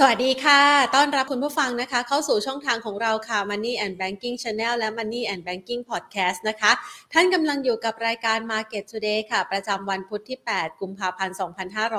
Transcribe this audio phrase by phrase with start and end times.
[0.00, 0.60] สวัสดีค่ะ
[0.94, 6.72] ต้อนรับคุณผู้ฟังนะคะ เข้าสู่ช่องทางของเราค่ะ Money and Banking Channel และ Money and Banking Podcast นะคะ
[7.12, 11.36] ท่านกำลังอยู่กับรายการ Market Today ค่ะ ประจำวันพุธที่ 8 กุมภาพันธ์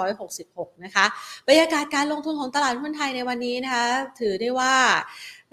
[0.09, 1.05] 2566 นะคะ
[1.47, 3.87] บรรยากาศการลงทุนของตลาดหุ้นไทยในวันนี้นะคะ
[4.19, 4.75] ถือได้ว่า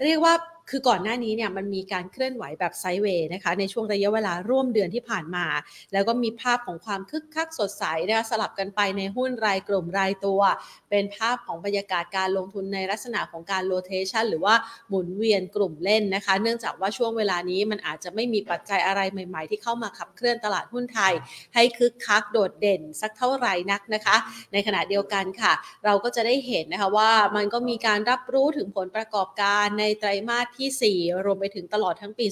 [0.03, 0.33] เรียกว่า
[0.69, 5.45] คือก่อนหน้านี้เนี่ยมันมีการเคลื่อนไหวแบบไซเวย์นะคะในช่วงระยะเวลาร่วมเดือนที่ผ่านมา
[5.93, 10.41] แล้วก็มีภาพของความคึกคักสดใสนะคะสลับกันไปในหุ้นรายกลุ่มรายตัว
[10.89, 14.55] เป็นภาพของบรรยากาศการลงทุนในลักษณะของการโรเทชันหรือว่า
[14.89, 21.13] หมุนเวียนกลุ่มเล่นนะคะ เนื่องจากว่าช่วงเวลานี้มันอาจจะไม่มีปัจจัยอะไรใหม่ ๆ ที่เข้ามาขับเคลื่อนตลาดหุ้นไทย
[21.55, 24.15] ให้คึกคักโดดเด่นสักเท่าไหร่นักนะคะ
[24.53, 25.53] ในขณะเดียวกันค่ะ
[25.85, 32.25] เราก็จะได้เห็นนะคะว่ามันก็มีการรับรู้ถึงผลประกอบการในไตรมาสที่ 4 รวมไปถึงตลอดทั้งปี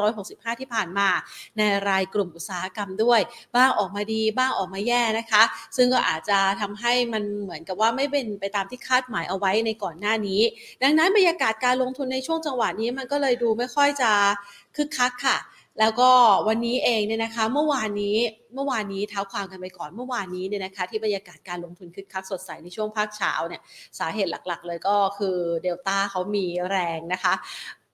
[0.00, 1.08] 2565 ที่ผ่านมา
[1.58, 3.20] ในรายกลุ่มอุตสาหกรรมด้วย
[3.56, 5.42] บ้างออกมาดีบ้างออกมาแย่นะคะ
[5.76, 10.40] ซึ่งก็อาจจะทำให้มันเหมือนกับว่าไม่เป็นไปตามที่คาดหมายเอาไว้ในก่อนหน้านี้
[10.82, 14.12] ดังนั้นบรรยากาศการลงทุนในช่วงจังหวะนี้มันก็เลยดูไม่ค่อยจะ
[14.76, 15.38] คึกคักค่ะ
[15.78, 16.10] แล้วก็
[16.48, 18.16] วันนี้เองเนี่ยนะคะเมื่อวานนี้
[18.54, 23.62] เมื่อวานนี้เท้าความกันไปก่อนเมื่อวานนี้เนี่ยนะคะที่บรรยากาศการลงทุนคึกคักสดใสในช่วงภาคเช้าเนี่ย
[23.98, 27.34] สาเหตุหลักๆ เลยก็คือเดลต้าเขามีแรงนะคะ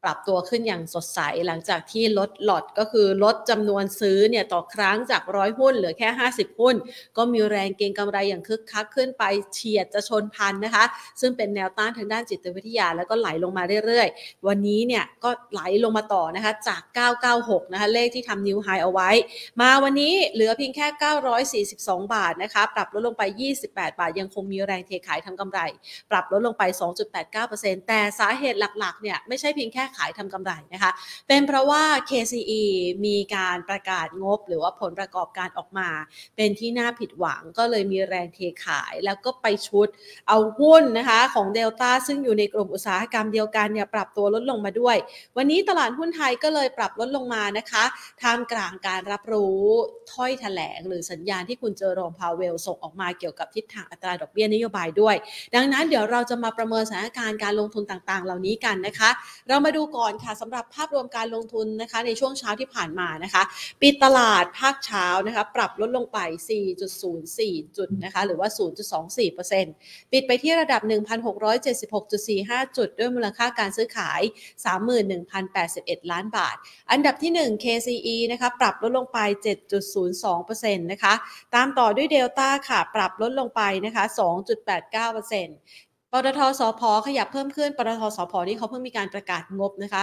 [0.06, 6.74] ปรับตัวขึ้นอย่างสดใสหลังจากที่ลดหลอดก็คือลดจำนวนซื้อเนี่ยต่อครั้งจากร้อยหุ้นเหลือแค่ 50 หุ้น
[7.16, 10.84] ก็มีแรงเก็งกำไรอย่างคึกคักขึ้นไปเฉียดจะชนพันนะคะ
[11.20, 16.82] ซึ่งเป็นแนวต้านทางด้านจิตวิทยาแล้วก็ไหลลงมาเรื่อยๆ วันนี้เนี่ยก็ไหลลงมาต่อนะคะจาก
[17.26, 19.10] 996 นะคะเลขที่ทำนิวไฮเอาไว้
[19.60, 23.22] มาวันนี้เหลือเพียงแค่ 942 บาทนะคะปรับลดลงไป
[23.62, 25.60] 28 บาท ยังคงมีแรงเทขายทำกำไร
[26.10, 26.62] ปรับลดลงไป
[27.24, 30.90] 2.89%แต่สาเหตุหลักๆเนี่ยไม่ใช่เพียงแค่ขายทำกำไรนะคะ
[31.28, 32.62] เป็นเพราะว่า KCE
[33.06, 35.88] มีการประกาศงบ หรือว่าผลประกอบการออกมา
[36.36, 39.88] เป็นที่น่าผิดหวังก็เลยมีแรงเทขาย แล้วก็ไปชุด
[40.28, 44.96] เอาหุ้นนะคะของเดลต้าซึ่งอยู่ในกลุ่มอุตสาหกรรมเดียวกันเนี่ยปรับตัวลดลงมาด้วย
[45.36, 47.84] วันนี้ตลาดหุ้นไทยก็เลยปรับลดลงมานะคะ
[48.22, 49.60] ท่ามกลางการรับรู้
[50.12, 55.16] ถ้อยแถลง หรือสัญญาณที่คุณเจอโรมพาวเวลส่งออกมาเกี่ยวกับทิศทางอัตราดอกเบี้ยนโยบายด้วย
[55.54, 59.10] ดังนั้นเดี๋ยวเราจะมาประเมินสถานการณ์การลงทุนต่างๆ เหล่านี้กันนะคะ
[59.48, 63.42] เรามาดูก่อนค่ะสำหรับภาพรวมการลงทุนนะคะ ในช่วงเช้าที่ผ่านมานะคะ
[63.80, 66.18] ปิดตลาดภาคเช้านะคะ ปรับลดลงไป
[66.98, 68.48] 4.04 จุดนะคะ หรือว่า
[69.50, 70.80] 0.24%ปิดไปที่ระดับ
[71.84, 74.20] 1,676.45 จุด ด้วยมูลค่าการซื้อขาย
[75.16, 76.56] 31,081 ล้านบาท
[76.90, 79.18] อันดับที่ 1 KCE นะคะ ปรับลดลงไป
[79.96, 81.14] 7.02%นะคะ
[81.54, 84.04] ตามต่อด้วยเดลต้าค่ะ ปรับลดลงไปนะคะ
[84.96, 90.02] 2.89% ปตทสพขยับเพิ่มขึ้นปตทสพนี่เขาเพิ่งมีการประกาศงบนะคะ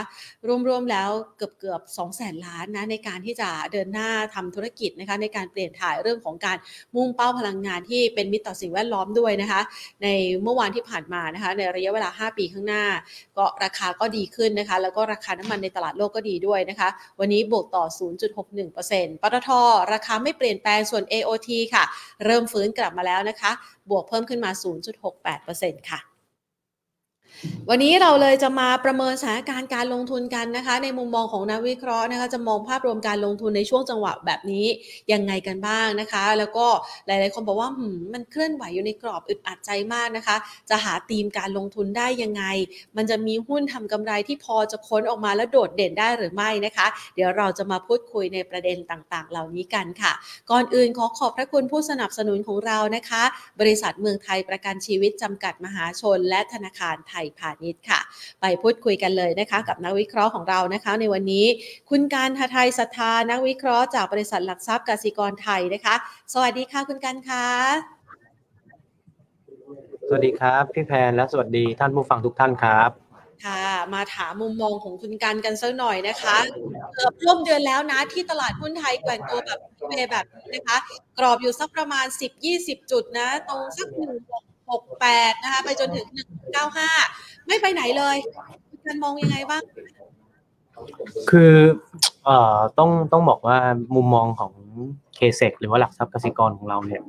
[0.67, 6.57] รวมๆแล้วเกือบเกือบ2แสนล้านนะในการที่จะเดินหน้าทำธุรกิจนะคะในการเปลี่ยนถ่ายเรื่องของการ
[6.95, 9.61] มุ่งเป้าพลังงานที่เป็นมิตรต่อสิ่งแวดล้อมด้วยนะคะ
[10.03, 10.07] ใน
[10.43, 12.83] เมื่อวานที่ผ่านมานะคะในระยะเวลา 5 ปีข้างหน้า
[13.37, 16.89] ก็ราคาก็ดีขึ้นนะคะ แล้วก็ราคาน้ำมันในตลาดโลกก็ดีด้วยนะคะ
[17.19, 17.85] วันนี้บวกต่อ
[18.49, 19.49] 0.61%ปตท
[19.93, 21.83] ราคาไม่เปลี่ยนแปลงส่วน AOT ค่ะ
[22.25, 23.51] เริ่มฟื้นกลับมาแล้วนะคะ
[23.89, 24.51] บวกเพิ่มขึ้นมา
[25.21, 26.02] 0.68%ค่ะ
[27.69, 34.65] วันนี้เราเลยจะมาประเมินสถานการณ์การลงทุนกันนะคะ ในมุมมองของนักวิเคราะห์นะคะจะมองภาพรวมการลงทุนในช่วงจังหวะแบบนี้
[35.13, 36.67] ยังไงกันบ้างนะคะ แล้วก็
[37.07, 37.81] หลาย ๆ คนบอกว่าม
[38.13, 40.35] มันเคลื่อนไหวอยู่ในกรอบอึดอัดใจมากนะคะ
[40.69, 42.43] จะหาธีมการลงทุนได้ยังไง
[42.97, 50.13] มันจะมีหุ้นทำกำไรที่พอจะค้นออกมาแล้วโดดเด่นได้หรือไม่นะคะ เดี๋ยวเราจะมาพูดคุยในประเด็นต่าง ๆ เหล่านี้กันค่ะ
[50.51, 53.23] ก่อนอื่นขอขอบพระคุณผู้สนับสนุนของเรานะคะ
[53.59, 57.99] บริษัทเมืองไทยประกันชีวิตจำกัดมหาชน และธนาคารไทยพาณิชย์ค่ะ
[58.41, 61.45] ไปพูดคุยกันเลยนะคะ กับนักวิเคราะห์ของเรานะคะ ในวันนี้
[61.89, 65.95] คุณการทไทยศรัทธานักวิเคราะห์จากบริษัทหลักทรัพย์กสิกรไทยนะคะ
[66.33, 67.47] สวัสดีค่ะคุณการค่ะ
[70.07, 72.91] สวัสดีครับพี่แพนและสวัสดีท่านผู้ฟังทุกท่านครับ
[73.45, 73.63] ค่ะ
[73.93, 76.37] มาถามมุมมองของคุณการกันสักหน่อยนะคะ
[76.93, 80.77] เกือบร่วมเดือนแล้วนะที่ตลาดหุ้นไทยแกว่งตัวแบบเวแบบนี้นะคะ
[81.19, 82.05] กรอบอยู่สักประมาณ
[82.49, 84.15] 10-20 จุดนะ ตรงสักหนึ่ง
[84.71, 86.07] หกแปดนะคะไปจนถึง
[86.53, 86.89] หนึ่งเก้าห้า
[87.47, 88.17] ไม่ไปไหนเลย
[88.69, 89.63] คุณการมองยังไงบ้าง
[91.29, 91.53] คือ
[92.25, 93.57] เอ่อต้องต้องบอกว่า
[93.95, 94.53] มุมมองของ
[95.15, 97.01] เคเซกหรือว่าหลักทรัพย์กสิกรของเราเนี่ย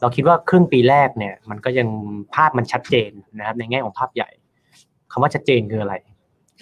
[0.00, 1.88] เราคิดว่าครึ่งปีแรกเนี่ย มันก็ยัง
[2.34, 4.28] ภาพมันชัดเจนนะครับ ในแง่ของภาพใหญ่
[5.12, 5.94] คำว่าชัดเจนคืออะไร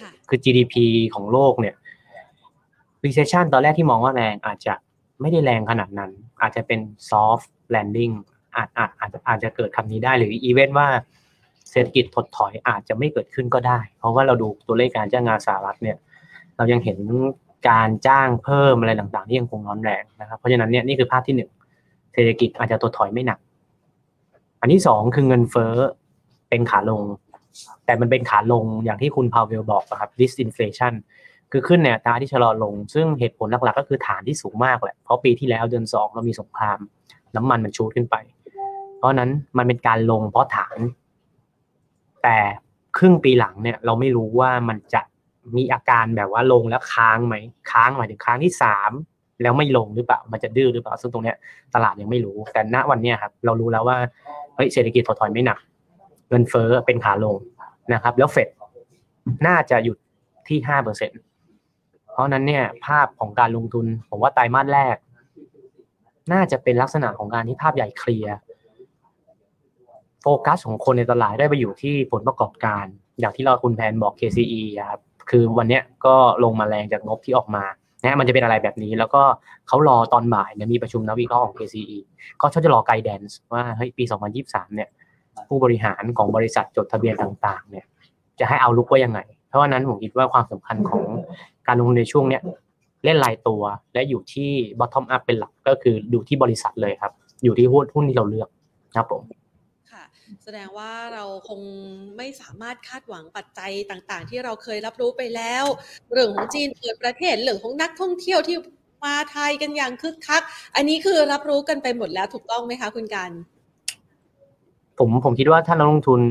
[0.01, 0.75] ค่ะคือ GDP
[1.15, 1.75] ของโลกเนี่ย
[3.03, 4.73] recession ตอนแรกที่มองว่าแรงอาจจะ
[5.21, 6.11] ไม่ได้แรงขนาดนั้น
[6.41, 8.13] อาจจะเป็น soft landing
[8.55, 10.87] อาจอาจอาจจะอาจจะเกิดคำนี้ได้หรืออีเวนต์ว่า
[11.71, 15.97] เศรษฐกิจถดถอยอาจจะไม่เกิดขึ้นก็ได้ เพราะว่าเราดูตัวเลขการจ้างงานสหรัฐเนี่ย
[16.57, 16.97] เรายังเห็น
[17.69, 21.49] การจ้างเพิ่มอะไรต่างๆ ที่ยังคงร้อนแรงนะครับ เพราะฉะนั้นเนี่ยนี่คือภาพที่หนึ่ง
[22.13, 23.39] เศรษฐกิจอาจจะถดถอยไม่หนัก
[24.61, 25.73] อันที่สองคือเงินเฟ้อ
[26.49, 27.01] เป็นขาลง
[27.85, 30.93] แต่มันเป็นขาลงอย่างที่คุณพาวเวลบอกนะครับ disinflation
[31.51, 36.79] คือขึ้นในอัตราที่ชะลอลง ซึ่งเหตุผลหลักๆ ก็คือฐานที่สูงมากแหละ เพราะปีที่แล้วเดือนสองเรามีสงคราม
[37.35, 38.15] น้ำมันมันชูดขึ้นไป
[38.97, 40.77] เพราะนั้นมันเป็นการลงเพราะฐาน
[42.23, 42.37] แต่
[42.97, 45.01] ครึ่งปีหลังเนี่ยเราไม่รู้ว่ามันจะ
[45.57, 47.35] มีอาการแบบว่าลงแล้วค้างไหม
[47.71, 48.91] ค้างหมายถึงค้างที่สาม
[49.41, 51.37] แล้วไม่ลงหรือเปล่ามันจะดื้อหรือเปล่า ซึ่งตรงเนี้ย
[51.75, 53.97] ตลาดยังไม่รู้แต่ณวันเนี้ยครับเรารู้แล้วว่า
[54.55, 55.59] เฮ้ยเศรษฐกิจถดถอยไม่หนัก
[56.29, 57.35] เงินเฟ้อเป็นขาลง
[57.93, 58.49] นะครับ แล้วเฟด
[59.47, 59.97] น่าจะหยุด
[60.47, 61.11] ที่ห้าเปอร์เซ็น
[62.11, 64.95] เพราะนั้นเนี่ยภาพของการลงทุน ผมว่าไตรมาสแรก
[66.33, 68.35] น่าจะเป็นลักษณะของการที่ภาพใหญ่เคลียร์
[70.27, 72.85] ฟกัสของคนในตลาดได้ไปอยู่ที่ผลประกอบการ
[73.19, 77.63] อย่างที่เราคุณแพนบอก KCE ครับคือวันนี้ก็ลงมาแรงจากงบที่ออกมา
[78.03, 79.21] นะมันจะเป็นอะไรแบบนี้ แล้วก็
[79.67, 81.97] เขารอตอนบ่ายเนี่ยมีประชุมนักวิเคราะห์ของ KCE
[82.41, 84.03] ก็เขาจะรอไกด์แดนซ์ว่าเฮ้ยปี
[84.39, 84.89] 2023 เนี่ย
[85.47, 87.85] ผู้บริหารของบริษัทจดทะเบียนต่าง ๆ เนี่ย
[88.39, 91.03] จะให้เอาลุกว่ายังไง เพราะว่านั้นผมคิดว่าความสำคัญของ
[91.67, 92.41] การลงทุนในช่วงเนี้ย
[93.03, 93.61] เล่นรายตัว
[93.93, 97.11] และอยู่ที่ bottom up เป็นหลักก็คือดูที่บริษัทเลยครับ
[97.43, 98.49] อยู่ที่หุ้นหุ้นที่เราเลือก
[98.95, 99.21] ครับผม
[100.43, 101.61] แสดงว่าเราคง
[102.17, 105.65] ไม่สามารถคาดหวังปัจจัยต่างๆ ที่เราเคยรับรู้ไปแล้ว
[106.11, 108.57] เรื่องของจีนเปิดประเทศเรื่องของนักท่องเที่ยวที่
[109.05, 110.43] มาไทยกันอย่างคึกคัก
[110.75, 113.31] อันนี้คือรับรู้กันไปหมดแล้วถูกต้องไหมคะคุณการ
[114.99, 116.21] ผมผมคิดว่าถ้านักลงทุน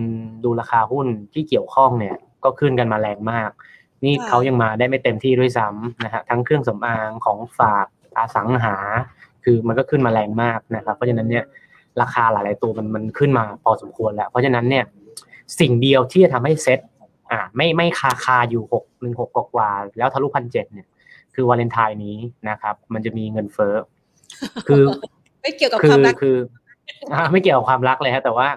[0.45, 3.51] ดูราคาหุ้นที่เกี่ยวข้องเนี่ย ก็ขึ้นกันมาแรงมาก
[4.05, 7.87] นี่เขายังมาได้ไม่เต็มที่ด้วยซ้ำนะฮะทั้งเครื่องสำอางของฝาก
[8.19, 8.77] อาสังหา
[9.45, 11.45] คือมันก็ขึ้นมาแรงมากนะครับ เพราะฉะนั้นเนี่ย
[12.03, 14.85] ราคาหลายๆตัวมันมันขึ้นมาพอสมควรแล้ว เพราะฉะนั้นเนี่ย
[15.61, 16.81] สิ่งเดียวที่จะทำให้เซ็ต
[17.31, 20.87] อ่าไม่ไม่คาคาอยู่หกหนึ่งหกกว่าๆแล้วทะลุพันเจ็ดเนี่ย
[21.35, 22.17] คือวาเลนไทน์นี้
[22.49, 23.75] นะครับ มันจะมีเงินเฟ้อ
[24.69, 24.83] คือ
[25.43, 26.37] ไม่เกี่ยวกับคืความอรักคือ
[27.13, 28.49] อ่าไม่เกี่ยวกับความรักเลยฮะแต่ว่า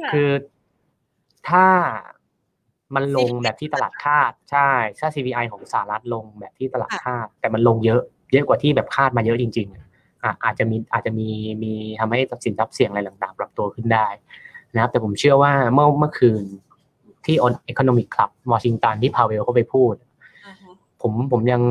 [0.00, 0.30] ค่ะคือ
[1.48, 1.66] ถ้า
[2.94, 4.68] มันลงแบบที่ตลาดคาดใช่
[5.00, 8.02] ถ้า CPI ของสหรัฐลงแบบที่ตลาดคาด แต่มันลงเยอะ
[8.32, 9.85] เยอะกว่าที่แบบคาดมาเยอะจริง ๆ
[10.22, 11.28] อะอาจจะมีอาจจะมี
[11.62, 14.08] มีทำให้สินทรัพย์เสี่ยงอะไรต่างๆ ปรับตัวขึ้นได้
[14.74, 16.44] นะครับ แต่ผมเชื่อว่าเมื่อเมื่อคืน
[17.26, 19.94] ที่ on economic club วอชิงตันที่พาเวลเขาไปพูด
[20.46, 20.72] อ่าฮะ
[21.02, 21.62] ผมผมยัง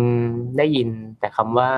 [0.57, 0.89] ได้ยิน
[1.19, 1.71] แต่คำว่า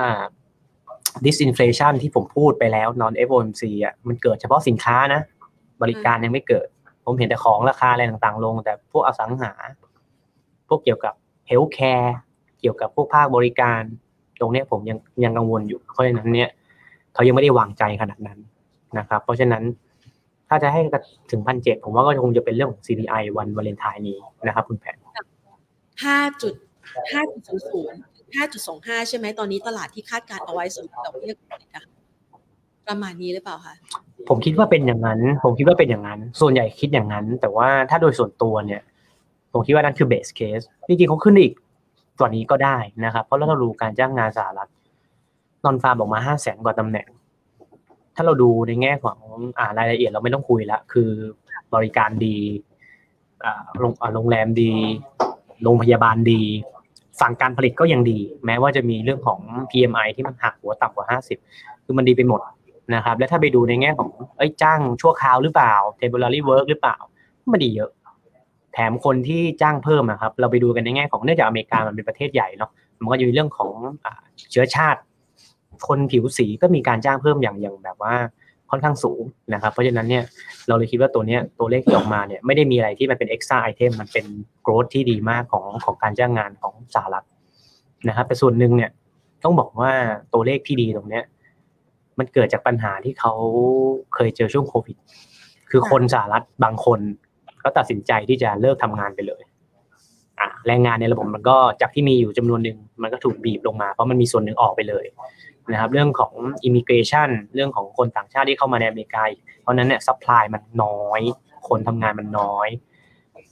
[1.24, 5.20] disinflation ที่ผมพูดไปแล้ว non FOMC อะมันเกิดเฉพาะสินค้านะ
[5.82, 6.68] บริการยังไม่เกิด
[7.04, 9.52] ผมเห็นแต่ของราคาอะไรต่างๆ ลง แต่พวกอสังหา
[10.68, 11.14] พวกเกี่ยวกับ
[11.50, 12.08] healthcare
[12.60, 13.82] เกี่ยวกับพวกภาคบริการ
[14.40, 16.48] ตรงเนี้ยผมยังยังกังวลอยู่เพราะฉะนั้นเนี่ย
[17.14, 18.38] เขายังไม่ได้วางใจขนาดนั้น
[18.98, 19.62] นะครับ เพราะฉะนั้น
[20.48, 20.80] ถ้าจะให้
[21.30, 24.96] ถึงพันเจ็ดผมว่าก็คงจะเป็นเรื่องของ CPI วันวาเลนไทน์นี้นะครับ คุณแผน
[26.04, 26.54] ห้าจุด
[27.12, 28.00] ห้าจุดศูนย์ศูนย์
[28.36, 31.82] ห้าจุดสองห้าใช่ไหมตอนนี้ตลาดที่คาดการณ์เอาไว้สำหรับดอกเบี้ยนะคะ
[32.88, 33.74] ประมาณนี้หรือเปล่าคะ
[34.28, 38.82] ผมคิดว่าเป็นอย่างนั้น ผมคิดว่าเป็นอย่างนั้น ส่วนใหญ่คิดอย่างนั้น แต่ว่าถ้าโดยส่วนตัวเนี่ย
[39.52, 41.52] ผมคิดว่านั่นคือ base case จริงๆเขาขึ้นอีก
[42.20, 44.70] กว่านี้ก็ได้นะครับ เพราะเราดูการจ้างงานสหรัฐ
[45.64, 47.06] non-farm ออกมาห้าแสนกว่าตำแหน่ง
[48.14, 49.18] ถ้าเราดูในแง่ของ
[49.58, 51.10] อ่ารายละเอียดเราไม่ต้องคุยละคือ
[51.74, 52.36] บริการดี
[53.44, 54.72] อ่าโรงแรมดี
[55.62, 56.42] โรงพยาบาลดี
[57.20, 61.06] ฝั่งการผลิตก็ยังดี แม้ว่าจะมีเรื่องของ PMI ที่มันหักหัวต่ำกว่า
[61.48, 62.40] 50 คือมันดีไปหมด
[62.94, 66.96] นะครับ และถ้าไปดูในแง่ของเอ้ยจ้างชั่วคราวหรือเปล่า temporary work หรือเปล่า
[67.52, 67.90] มันดีเยอะ
[68.78, 72.70] ถมคนที่จ้างเพิ่มอะครับ เราไปดูกันในแง่ของเนื่องจากอเมริกามันเป็นประเทศใหญ่เนาะ
[73.02, 73.72] มันก็จะมีเรื่องของ
[74.50, 75.00] เชื้อชาติ
[75.88, 78.14] คนผิวสีก็มีการจ้างเพิ่มอย่างอย่างแบบว่า
[78.70, 79.22] ค่อนข้างสูง
[79.54, 80.24] นะครับ เพราะฉะนั้นเนี่ย
[80.68, 84.26] เราเลยคิดว่าตัวเนี้ยตัวเลขที่ออกมาเนี่ยไม่ได้มีอะไรที่มันเป็น extra item มันเป็น
[84.66, 87.26] growth ที่ดีมากของของการจ้างงานของสหรัฐ
[88.08, 88.90] นะครับแต่ส่วนหนึ่งเนี่ย
[89.44, 89.92] ต้องบอกว่า
[90.34, 91.24] ตัวเลขที่ดีตรงเนี้ย
[92.18, 93.32] มันเกิดจากปัญหาที่เขา
[94.14, 94.96] เคยเจอช่วงโควิด
[95.70, 97.00] คือคนสหรัฐบางคน
[97.68, 99.42] ก็ตัดสินใจที่จะเลิกทำงานไปเลย
[100.40, 105.04] อะแรงงานในระบบมันก็จากที่มีอยู่จำนวนหนึ่งมันก็ถูกบีบลงมา เพราะมันมีส่วนหนึ่งออกไปเลย
[105.72, 106.32] นะครับเรื่องของ
[106.66, 109.24] immigration เรื่องของคนต่างชาติที่เข้ามาในอเมริกา
[109.62, 111.20] เพราะนั้นเนี่ย supply มันน้อย
[111.68, 112.68] คนทำงานมันน้อย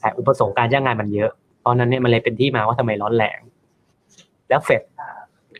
[0.01, 1.31] แต่อุปสงค์การจ้างงานมันเยอะ
[1.61, 3.39] เพราะฉะนั้นเนี่ยมันเลยเป็นที่มาว่าทำไมร้อนแรง
[4.49, 4.83] แล้วเฟด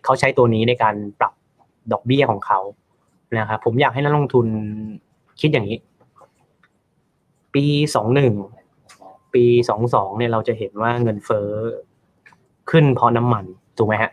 [0.05, 1.33] เขาใช้ตัวนี้ในการปรับ
[1.93, 2.61] ดอกเบี้ยของเขา
[3.39, 4.47] นะครับผมอยากให้นักลงทุน
[5.41, 5.77] คิดอย่างนี้
[7.57, 8.35] ปีสองหนึ่ง
[9.35, 11.49] ปีสองสองเนี่ยเราจะเห็นว่าเงินเฟ้อ
[12.71, 13.45] ขึ้นเพราะน้ำมัน
[13.79, 14.11] ถูกไหมฮะ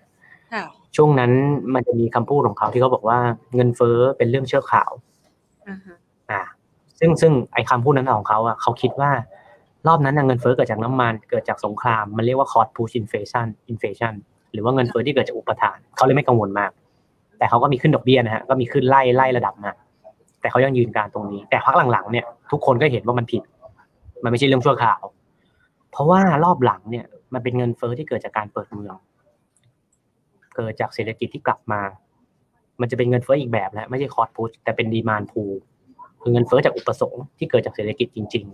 [0.54, 0.64] ค่ะ
[0.96, 1.32] ช่วงนั้น
[1.74, 3.20] มันจะมีคำพูดของเขาที่เขาบอกว่า
[3.56, 4.92] เงินเฟ้อเป็นเรื่องเชื่อข่าว
[5.70, 5.98] อ่าฮะ
[6.32, 6.42] อ่า
[7.00, 9.12] ซึ่งซึ่งไอ้คำพูดนั้นของเขาอะเขาคิดว่า
[9.88, 14.14] รอบนั้นน่ะเงินเฟ้อเกิดจากน้ำมันเกิดจากสงคราม มันเรียกว่า cost push inflation inflation
[14.52, 16.72] หรือว่าเงินเฟ้อที่เกิดจากอุปทาน เขาเลยไม่กังวลมาก
[17.38, 19.72] แต่เขาก็มีขึ้นดอกเบี้ยนะฮะก็มีขึ้นไล่ไล่ระดับมา
[20.44, 23.44] แต่เขายังยืนการตรงนี้ แต่พักหลังๆเนี่ยทุกคนก็เห็นว่ามันผิด
[24.24, 25.02] มันไม่ใช่เรื่องชั่วคราว
[25.92, 28.96] เพราะว่ารอบหลังเนี่ย มันเป็นเงินเฟ้อที่เกิดจากการเปิดเมือง
[30.56, 31.82] เกิดจากเศรษฐกิจที่กลับมา
[32.82, 35.44] มันจะเป็นเงินเฟ้ออีกแบบแล้วไม่ใช่คอร์ดพุชแต่เป็นดีมานพู
[36.22, 38.46] คือเงินเฟ้อจากอุปสงค์ที่เกิดจากเศรษฐกิจจริง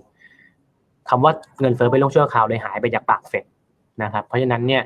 [0.50, 1.32] ๆคำว่า
[1.62, 3.46] เงินเฟ้อเป็นเรื่องชั่วคราวเลยหายไปจากปากเฟด
[4.04, 4.84] นะครับ เพราะฉะนั้นเนี่ย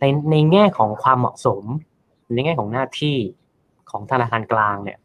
[0.00, 1.62] ในในแง่ของความเหมาะสม
[2.34, 3.16] ในแง่ของหน้าที่
[3.90, 4.98] ของธนาคารกลางเนี่ย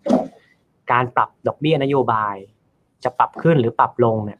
[0.91, 2.36] การปรับดอกเบี้ยนโยบาย
[3.03, 4.39] จะปรับขึ้นหรือปรับลงเนี่ย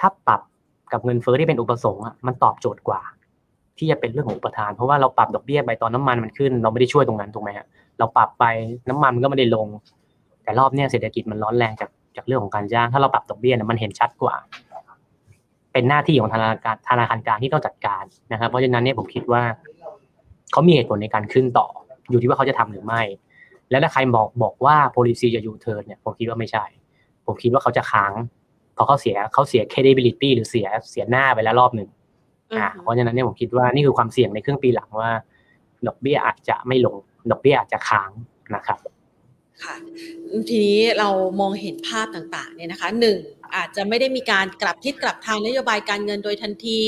[0.00, 0.40] ถ้าปรับ
[0.92, 3.00] กับเงินเฟ้อที่เป็นอุปสงค์อะมันตอบโจทย์กว่า
[3.78, 7.66] ที่จะเป็นเรื่องของอุปทาน เพราะว่าเราปรับดอกเบี้ยไปตอนน้ำมันมันขึ้น เราไม่ได้ช่วยตรงนั้นถูกไหมฮะ
[7.98, 8.44] เราปรับไป
[8.88, 9.66] น้ำมันมันก็ไม่ได้ลง
[10.42, 14.34] แต่รอบเนี้ยเศรษฐกิจมันร้อนแรงจากจากเรื่องของการจ้าง ถ้าเราปรับดอกเบี้ยเนี่ยมันเห็นชัดกว่า
[15.72, 19.42] เป็นหน้าที่ของธนาคารธนาคารกลางที่ต้องจัดการนะครับ เพราะฉะนั้นเนี่ยผมคิดว่า
[20.52, 21.66] เขามีเหตุผลในการขึ้นต่อ
[22.10, 23.00] อยู่ที่ว่าเขาจะทำหรือไม่
[23.70, 26.64] แล้วถ้าใครบอกบอกว่า policy จะยูเทิร์นเนี่ยผมคิดว่าไม่ใช่
[27.26, 28.12] ผมคิดว่าเขาจะค้าง
[28.74, 31.88] เพราะเขาเสียเขาเสีย credibility หรือเสียเสียหน้าไปแล้วรอบหนึ่ง
[32.58, 35.10] อ่าเพราะฉะนั้นเนี่ยผมคิดว่านี่คือความเสี่ยงในครึ่งปีหลังว่า
[35.86, 36.96] ดอกเบี้ยอาจจะไม่ลง
[37.30, 38.10] ดอกเบี้ยอาจจะค้าง
[38.54, 38.78] นะครับ
[39.64, 39.76] ค่ะ
[40.48, 41.08] ทีนี้เรา
[41.40, 43.18] มองเห็นภาพต่างๆเนี่ยนะคะหนึ่ง
[43.56, 46.80] อาจจะไม่ได้มีการกลับทิศกลับทางนโยบายการเงินโดยทันที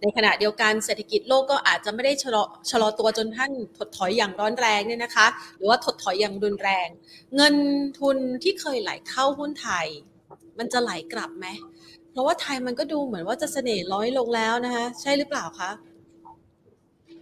[0.00, 6.88] ในขณะเดียวกันเศรษฐกิจโลกก็อาจจะไม่ได้ชะลอชะลอตัวจนท่านถดถอยอย่างร้อนแรงเนี่ยนะคะ หรือว่าถดถอยอย่างรุนแรง
[7.36, 7.54] เงิน
[8.00, 9.86] ทุนที่เคยไหลเข้าหุ้นไทย
[10.58, 11.46] มันจะไหลกลับไหม
[12.12, 15.70] เพราะว่าไทยมันก็ดูเหมือนว่าจะเสน่ห์ร้อยลงแล้วนะคะใช่หรือเปล่าคะ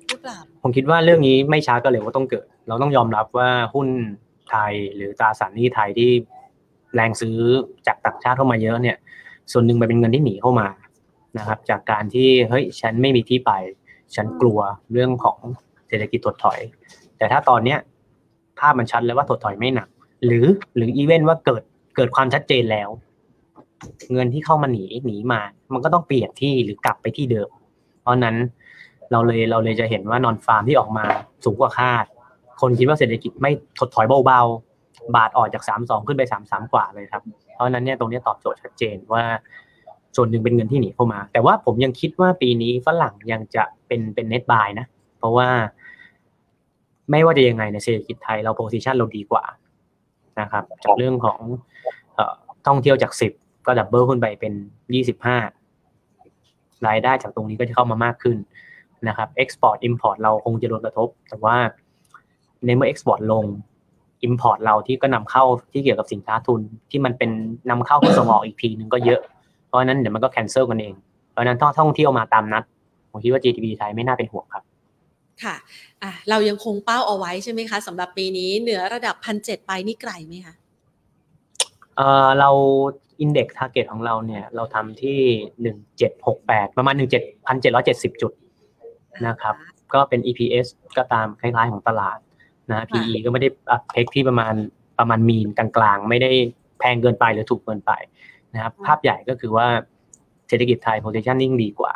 [0.09, 3.89] หรือเปล่าผมคิดว่าเรื่องนี้ไม่ช้าก็เร็วก็ต้องเกิด เราต้องยอมรับว่าหุ้น
[4.51, 6.11] ไทย หรือตราสารหนี้ไทยที่
[6.95, 7.39] แรงซื้อ
[7.87, 8.97] จากต่างชาติเข้ามาเยอะเนี่ย
[9.53, 10.69] ส่วนหนึ่งมันเป็นเงินที่หนีเข้ามา
[11.39, 13.53] นะครับ จากการที่เฮ้ยฉันไม่มีที่ไป
[14.15, 14.59] ฉันกลัว
[14.93, 15.39] เรื่องของ
[15.89, 16.59] เศรษฐกิจถดถอย
[17.19, 17.79] แต่ถ้าตอนเนี้ย
[18.59, 19.89] ภาพมันชัดแล้วว่าถดถอยไม่หนัก
[20.25, 21.63] หรือหรืออีเวนต์ว่าเกิด
[21.97, 22.89] เกิดความชัดเจนแล้ว
[24.13, 25.41] เงินที่เข้ามาหนีหนีมา
[25.73, 27.51] มันก็ต้องเปลี่ยนที่หรือกลับไปที่เดิม
[28.03, 28.37] เพราะนั้น
[29.13, 31.05] เราเลยเราเลยจะเห็นว่านอนฟาร์มที่ออกมา
[31.45, 32.05] สูงกว่าคาด
[32.61, 37.23] คนคิดว่าเศรษฐกิจไม่ถดถอยเบาๆ บาทออกจากสามสองขึ้นไปสามสามกว่าเลยครับ
[37.55, 39.25] เพราะนั้นเนี่ยตรงนี้ตอบโจทย์ชัดเจนว่า
[40.17, 44.87] ส่วนหนึ่งเป็นเงินที่หนีเข้ามา แต่ว่าผมยังคิดว่าปีนี้ฝรั่งยังจะเป็นเป็น net buy นะ
[45.19, 45.49] เพราะว่า
[47.11, 49.45] ไม่ว่าจะยังไงในเศรษฐกิจไทยเรา position เราดีกว่า
[50.41, 51.41] นะครับ จากเรื่องของ
[52.67, 53.33] ท่องเที่ยวจากสิบ
[53.67, 54.53] ก็ double ขึ้นไปเป็น
[54.95, 55.37] ยี่สิบห้า
[56.87, 58.37] รายได้จากตรงนี้ก็จะเข้ามามากขึ้น
[59.09, 61.57] นะครับ export import เราคงจะโดนกระทบ แต่ว่า
[62.67, 63.45] ในเมื่อ export ลง
[64.23, 66.61] import เราที่ก็นำเข้าที่เกี่ยวกับสินค้าทุน
[66.91, 67.31] ที่มันเป็น
[67.71, 69.21] นำเข้าเพื่อส่งออกอีกทีหนึ่งก็เยอะ
[69.67, 70.95] เพราะนั้นเดี๋ยวมันก็ cancel กันเอง
[71.31, 72.63] เพราะนั้นต้องท่องเที่ยวมาตามนัด
[73.11, 74.63] ผมคิดว่า GDP ไทยไม่น่าเป็นห่วงครับ
[75.43, 75.57] ค่ะ
[76.03, 80.55] อะ เรายังคงเป้าเอาไว้ใช่ไหมคะสำหรับปีนี้เหนือระดับพันเจ็ดไปนี่ไกลไหมคะ
[81.97, 82.51] เออเรา
[83.21, 85.19] index target ของเราเนี่ย เราทำที่
[85.63, 88.33] หนึ่งเจ็ดหกแปดประมาณหนึ่งเจ็ดพันเจ็ดร้อยเจ็ดสิบจุด
[89.27, 89.55] นะครับ
[89.95, 90.67] ก็เป็น EPS
[90.99, 92.19] ก็ตามคล้ายๆของตลาด
[92.71, 93.49] นะ PE ก็ไม่ได้
[93.93, 94.55] เพกที่ประมาณ
[94.99, 96.31] ประมาณมีนกลางๆ ไม่ได้
[96.79, 97.93] แพงเกินไปหรือถูกเกินไป
[98.55, 99.67] นะครับ ภาพใหญ่ก็คือว่า
[100.49, 101.93] เศรษฐกิจไทย positioning ดีกว่า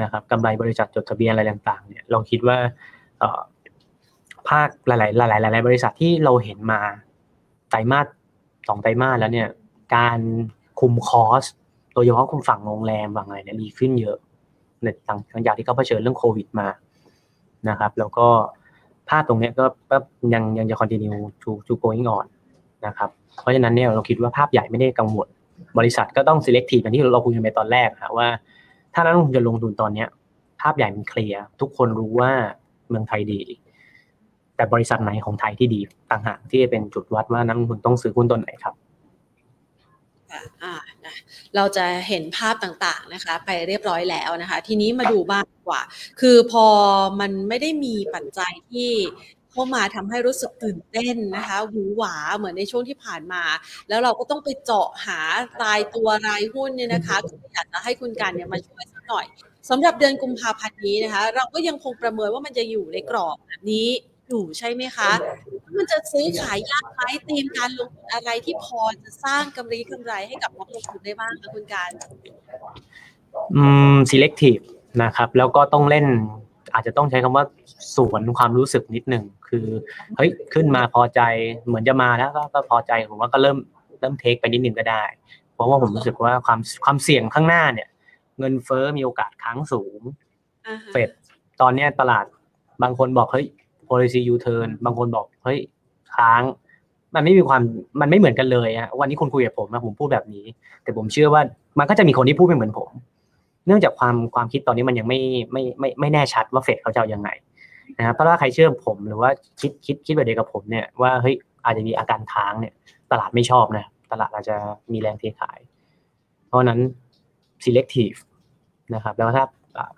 [0.00, 2.58] นะครับกำไรบริษัทจดทะเบียนอะไรต่างๆ เนี่ยเราคิดว่า
[4.48, 6.80] ภาคหลายๆหลายๆหลาย ๆ บริษัทที่เราเห็นมา
[7.70, 8.06] ไตรมาส
[8.68, 9.48] สองไตรมาสแล้วเนี่ย
[9.96, 10.18] การ
[10.80, 11.44] คุมคอส
[11.94, 14.18] โดยเฉพาะคุมฝั่งโรงแรมบางอะไรเนี่ยดีขึ้นเยอะ
[14.82, 14.86] ใน
[15.30, 16.68] หลังจากที่เขาเผชิญเรื่องโควิดมา
[17.68, 18.28] นะครับ แล้วก็
[19.10, 19.64] ภาพตรงนี้ก็
[20.34, 22.26] ยังยังจะ continue to to going on
[22.86, 25.28] นะครับ เพราะฉะนั้นเนี่ยเราคิดว่าภาพใหญ่ไม่ได้กังวล
[25.78, 28.28] บริษัทก็ต้อง selective อย่างที่เราคุยกันไปตอนแรกนะว่า
[28.94, 30.08] ถ้านักลงทุนจะลงทุนตอนเนี้ย
[30.60, 32.32] ภาพใหญ่มันเคลียร์ทุกคนรู้ว่า
[32.88, 33.40] เมืองไทยดี
[34.56, 35.80] แต่บริษัทไหนของไทยที่ดี
[36.10, 38.74] ต่างหากที่จะเป็นจุดวัดว่านักลงทุนต้องซื้อหุ้นตัวไหนครับ
[41.56, 45.82] เราจะเห็นภาพต่างๆนะคะ ไปเรียบร้อยแล้วนะคะ ทีนี้มาดูบ้างกว่า
[46.20, 46.66] คือพอ
[47.20, 48.92] มันไม่ได้มีปัจจัยที่
[49.52, 53.42] เข้ามาทำให้รู้สึกตื่นเต้นนะคะหวือหวาเหมือนในช่วงที่ผ่านมา
[53.88, 55.20] แล้วเราก็ต้องไปเจาะหา
[55.62, 57.16] รายตัวรายหุ้นเนี่ยนะคะ
[57.52, 59.26] อยากจะให้คุณการเนี่ยมาช่วยสักหน่อย
[59.70, 63.88] สำหรับเดือนกุมภาพันธ์นี้นะคะ เราก็ยังคงประเมินว่ามันจะอยู่ในกรอบแบบนี้
[64.32, 65.10] อยู่ใช่ไหมคะ
[65.76, 71.90] มันจะซื้อขายยากไหมตีมการลงทุนอะไรที่พอจะสร้างกำไรกำไรให้กับนักลงทุนได้บ้างคะคุณการ
[73.56, 74.62] อืม selective
[75.02, 76.06] นะครับ แล้วก็ต้องเล่น
[76.74, 77.44] อาจจะต้องใช้คำว่า
[77.96, 79.66] สวนความรู้สึกนิดหนึ่งคือ
[80.16, 81.20] เฮ้ยขึ้นมาพอใจ
[81.66, 83.58] เหมือนจะมาแล้วก็พอใจผมว่าก็เริ่ม
[84.00, 85.04] เริ่มเทคไปนิดนึงก็ได้
[85.54, 87.88] เพราะว่าผมรู้สึกว่าความความเสี่ยงข้างหน้าเนี่ย
[88.38, 90.00] เงินเฟ้อมีโอกาสค้างสูง
[90.92, 91.10] เฟด
[91.60, 92.24] ตอนนี้ตลาด
[92.82, 93.46] บางคนบอกเฮ้ย
[93.92, 95.58] policy U turn บางคนบอกเฮ้ย
[96.16, 96.42] ค้าง
[97.14, 97.62] มันไม่มีความ
[98.00, 100.44] มันไม่เหมือนกันเลยฮะวันนี้คุณคุยกับผมนะผมพูดแบบนี้
[100.82, 101.42] แต่ผมเชื่อว่า
[101.78, 102.90] มันก็จะมีคนที่พูดไม่เหมือนผม
[103.66, 105.20] เนื่องจากความความคิดตอนนี้มันยังไม่
[105.52, 107.28] ไม่ไม่ไม่แน่ชัดว่าเฟดเขาจะเอายังไง
[107.98, 109.30] นะครับถ้าใครเชื่อผมหรือว่า
[109.60, 111.34] คิดคิดคิดแบบเดียวกับผมเนี่ยว่าเฮ้ย
[111.64, 112.72] อาจจะมีอาการค้างเนี่ย
[113.12, 114.56] ตลาดไม่ชอบนะตลาดอาจจะ
[114.92, 115.58] มีแรงเทขาย
[116.48, 116.80] เพราะนั้น
[117.64, 118.18] selective
[118.94, 119.44] นะครับ แล้วถ้า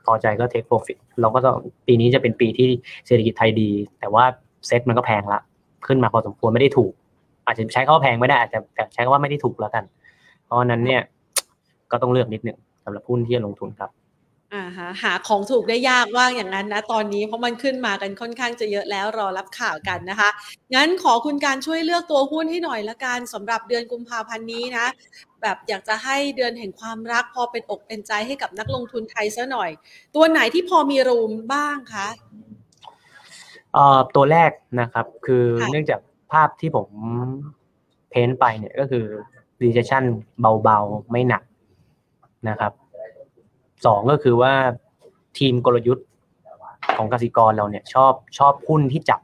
[0.07, 2.69] พอใจก็ take profit เราก็ต้องปีนี้จะเป็นปีที่
[3.07, 4.25] เศรษฐกิจไทยดี แต่ว่า
[4.66, 5.40] เซ็ตมันก็แพงละ
[5.87, 6.93] ขึ้นมาพอสมควรไม่ได้ถูก
[7.47, 9.85] อาจจะใช้คำว่าแพงไม่ได้อาจจะแต่ใช้คำว่าไม่ได้ถูกแล้วกัน
[10.45, 11.02] เพราะนั้นเนี่ย
[11.90, 13.90] ก็ต้องเลือกนิดหนึ่งสำหรับหุ้นที่จะลงทุนครับ
[14.54, 20.31] อ่าฮะหาของถูกได้ยากว่าอย่างนั้นนะตอนนี้เพราะมันขึ้นมากันค่อนข้างจะเยอะแล้วรอรับข่าวกันนะคะ
[20.75, 24.87] งั้นขอคุณการช่วยเลือกตัวหุ้นให้หน่อยละกันสำหรับเดือนกุมภาพันธ์นี้นะ
[25.44, 29.70] แบบอยากจะให้เดือนแห่งความรัก พอเป็นอกเป็นใจให้กับนักลงทุนไทยซะหน่อย
[30.14, 32.06] ตัวไหนที่พอมีรูมบ้างคะ
[33.72, 36.00] เอ่อตัวแรกนะครับคือเนื่องจาก
[36.32, 36.88] ภาพที่ผม
[38.10, 39.04] เพ้นไปเนี่ยก็คือ
[39.62, 40.04] recession
[40.62, 41.42] เบาๆ ไม่หนัก
[42.48, 42.72] นะครับ
[43.86, 44.52] สองก็คือว่า
[45.38, 46.06] ทีมกลยุทธ์
[46.96, 49.20] ของกสิกรเราเนี่ยชอบชอบหุ้นที่จับ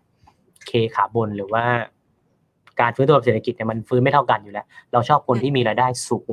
[0.66, 1.64] เคขาบนหรือว่า
[2.80, 6.32] การฟื้นตัวเศรษฐกิจเนี่ยมันฟื้นไม่เท่ากันอยู่แล้ว เราชอบคนที่มีรายได้สูง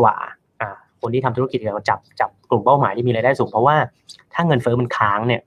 [0.00, 0.16] กว่า
[0.60, 0.68] อ่า
[1.00, 3.76] คนที่ทำธุรกิจเราจับจับกลุ่มเป้าหมายที่มีรายได้สูง เพราะว่า
[4.34, 5.42] ถ้าเงินเฟ้อมันค้างเนี่ย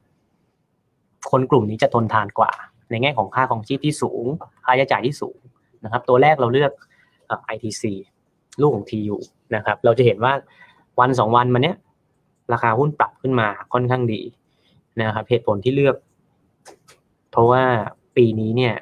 [1.31, 2.51] คนกลุ่มนี้จะทนทานกว่า
[2.91, 4.25] ในแง่ของค่าของชีพที่สูง
[4.65, 5.37] ค่าใช้จ่ายที่สูง
[5.83, 6.71] นะครับ ตัวแรกเราเลือก
[7.53, 7.83] ITC
[8.61, 9.17] ลูกของ TU
[9.55, 10.33] นะครับ เราจะเห็นว่า
[10.99, 11.77] วันสองวันมาเนี้ย
[12.53, 14.21] ราคาหุ้นปรับขึ้นมาค่อนข้างดี
[15.01, 15.95] นะครับเหตุผลที่เลือก
[17.31, 17.63] เพราะว่า
[18.15, 18.73] ปีนี้เนี่ย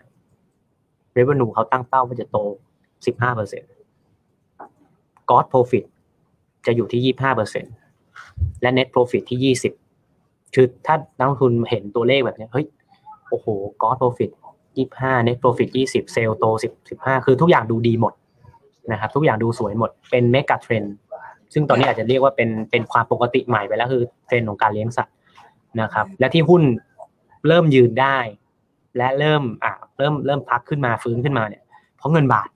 [1.17, 2.38] revenue เขาตั้งเป้าว่าจะโต
[2.88, 3.70] 15เปอร์เซ็นต์
[5.29, 5.86] cost profit
[6.65, 7.74] จะอยู่ที่ 25เปอร์เซ็นต์
[8.62, 9.55] และ net profit ที่
[10.05, 12.65] 20 คือถ้านักลงทุนเห็นตัวเลขแบบนี้เฮ้ย
[13.29, 13.48] โอ้โห
[13.82, 14.32] cost profit
[14.77, 18.13] 25 net profit 20 sale โต 10 15 คือทุกอย่างดูดีหมด
[18.91, 20.88] นะครับ ทุกอย่างดูสวยหมด เป็น mega trend
[21.53, 25.15] ซึ่งตอนนี้อาจจะเรียกว่าเป็นเป็นความปกติใหม่ไปแล้วคือเทรนของการเลี้ยงสัตว์
[25.82, 26.63] นะครับ และที่หุ้น
[27.47, 28.17] เริ่มยืนได้
[28.97, 31.63] และเริ่มอ่าเริ่มเริ่มพักขึ้นมาฟื้นขึ้นมาเนี่ย
[31.97, 32.49] เพราะเงินบาท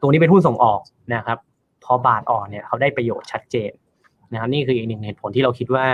[0.00, 0.80] ตรงนี้เป็นหุ้นส่งออก
[1.14, 1.38] นะครับ
[1.84, 3.70] พอบาทอ่อนเนี่ยเขาได้ประโยชน์ชัดเจน
[4.32, 5.84] นะครับนี่คืออีกหนึ่งเหตุผลที่เราคิดว่า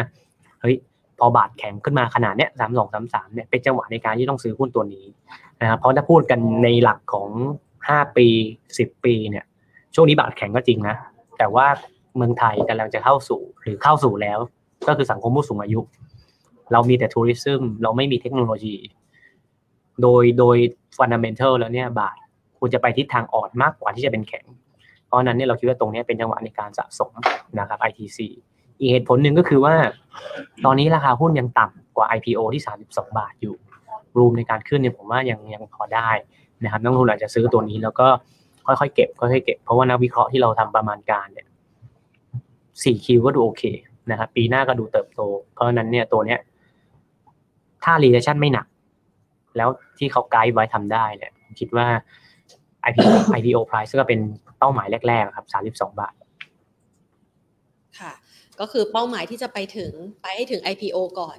[0.61, 0.77] เฮ้ย
[1.19, 5.07] พอบาทแข็งขึ้นมาขนาดเนี้ยสามสองสามสามเนี่ยเป็นจังหวะในการที่ต้องซื้อหุ้นตัวนี้
[5.61, 7.29] นะครับเพราะถ้าพูดกันในหลักของ
[7.89, 8.27] ห้าปี
[8.79, 9.45] สิบปีเนี่ย
[9.95, 10.97] ช่วงนี้บาทแข็งก็จริงนะ
[11.39, 11.67] แต่ว่า
[12.17, 14.39] เมืองไทยกำลังจะเข้าสู่หรือเข้าสู่แล้ว
[14.89, 15.81] ก็คือสังคมผู้สูงอายุ
[16.73, 18.77] เรามีแต่ทัวริซึมเราไม่มีเทคโนโลยี
[20.03, 20.57] โดยโดย
[20.97, 22.17] ฟันดัมเบลแล้วเนี่ยบาท
[22.59, 24.45] ควรจะไปทิศทางอ่อนมากกว่าที่จะเป็นแข็ง
[25.07, 27.13] เพราะนั้นเนี่ยเราคิดว่าตรงนี้เป็นจังหวะในการสะสม
[27.59, 28.19] นะครับ ITC
[28.79, 29.75] อีกเหตุผลหนึ่งก็คือว่า
[30.65, 33.55] ตอนนี้ราคาหุ้นยังต่ำกว่า IPO ที่ 32 บาทอยู่
[34.17, 36.11] รูมในการขึ้นเนี่ยผมว่ายังยังพอได้
[36.63, 38.07] นะครับนักลงทุนอาจจะซื้อตัวนี้แล้วก็
[38.67, 41.47] ค่อยๆเก็บค่อยๆเก็บเพราะว่านักวิเคราะห์ที่เราทำประมาณการเนี่ย
[42.83, 43.63] สี่คิวก็ดูโอเค
[44.11, 45.21] นะครับปีหน้าก็ดูเติบโต
[45.53, 46.41] เพราะฉะนั้นเนี่ยตัวเนี้ย
[47.85, 48.67] ถ้า recession ไม่หนัก
[49.57, 51.87] แล้วที่เขาไกด์ไว้ทำได้เนี่ยคิดว่า
[52.89, 54.21] IPO IPO price ก็เป็น
[54.59, 56.15] เป้าหมายแรกๆครับสามสิบสองบาท
[58.01, 58.13] ค่ะ
[58.61, 61.37] ก็คือเป้าหมายที่จะไปถึงไปให้ถึง IPO ก่อน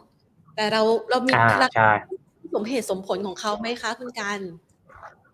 [0.56, 1.88] แต่เราเรามีราคา
[2.56, 4.40] สมเหตุสมผลของเขาไหมคะคุณการ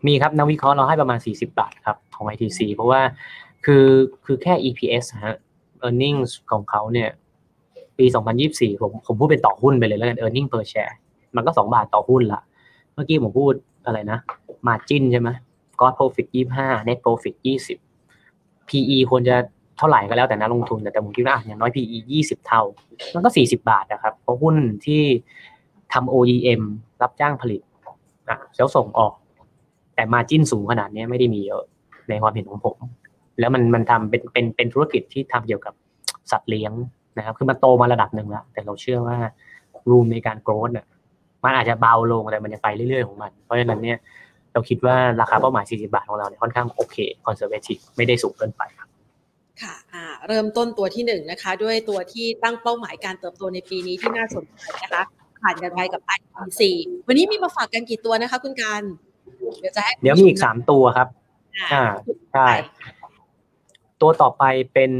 [0.07, 3.01] มีครับนักวิเคราะห์เราให้ประมาณ 40 บาทครับของ ITC เพราะว่า
[3.65, 3.85] คือ
[4.25, 5.35] คือแค่ EPS ฮะ
[5.87, 7.09] e a r n i n g ของเขาเนี่ย
[7.97, 8.05] ปี
[8.43, 10.93] 2024 ผมผมพูดเป็นต่อหุ้นไปเลยแล้วกัน e a r n i n g per share
[11.35, 13.53] มันก็ 2 บาทต่อหุ้นละเมื่อกี้ผมพูด
[13.85, 14.19] อะไรนะ
[14.67, 15.29] margin ใช่ไหม
[15.79, 17.35] gross profit 25 net profit
[18.01, 19.35] 20 PE ควรจะ
[19.77, 22.61] เท่าไหร่ก็แล้วแต่นักลงทุนแต่แต่ผมคิดว่าอย่างน้อย PE 20เท่า
[23.13, 25.01] มันก็40บาทนะครับ เพราะหุ้นที่
[25.93, 26.61] ทำ OEM
[27.01, 27.61] รับจ้างผลิต
[28.29, 29.13] อะแล้วส่งออก
[29.95, 31.63] แต่มาจิ้นสูงขนาดนี้ไม่ได้มีเยอะ
[32.09, 32.77] ในความเห็นของผม
[33.39, 35.73] แล้วมันมันทำเป็นเป็นเป็นธุรกิจที่ทำเกี่ยวกับ
[36.31, 36.73] สัตว์เลี้ยง
[37.17, 39.17] นะครับ คือมันโตมาระดับหนึ่งแล้วแต่เราเชื่อว่า
[39.89, 40.85] รูมในการโกรธเนี่ย
[41.43, 43.97] มันอาจจะเบาลงแต่มันยังไปเรื่อยๆของมัน เพราะฉะนั้นเนี่ย
[44.53, 48.89] เราคิดว่าราคาเป้าหมาย 40 บาทของเราเนี่ยค่อนข้างโอเคคอนเซอร์เวทีฟไม่ได้สูงเกินไปครับ
[49.61, 55.03] ค่ะอ่าเริ่มต้นตัวที่หนึ่งนะคะ ด้วยตัวที่ตั้งเป้าหมายการเติบโตในปีนี้ที่น่าสนใจนะคะ
[55.41, 56.61] ผ่านกันไปกับ IPC
[57.07, 58.81] วันนี้มีมาฝากกันกี่ตัวนะคะ คุณการ
[59.59, 61.07] เดี๋ยวจะให้เดี๋ยวมีอีกสามตัวครับ
[61.73, 61.83] อ่า
[62.33, 62.47] ใช่
[64.01, 64.91] ตัวต่อไปเป็น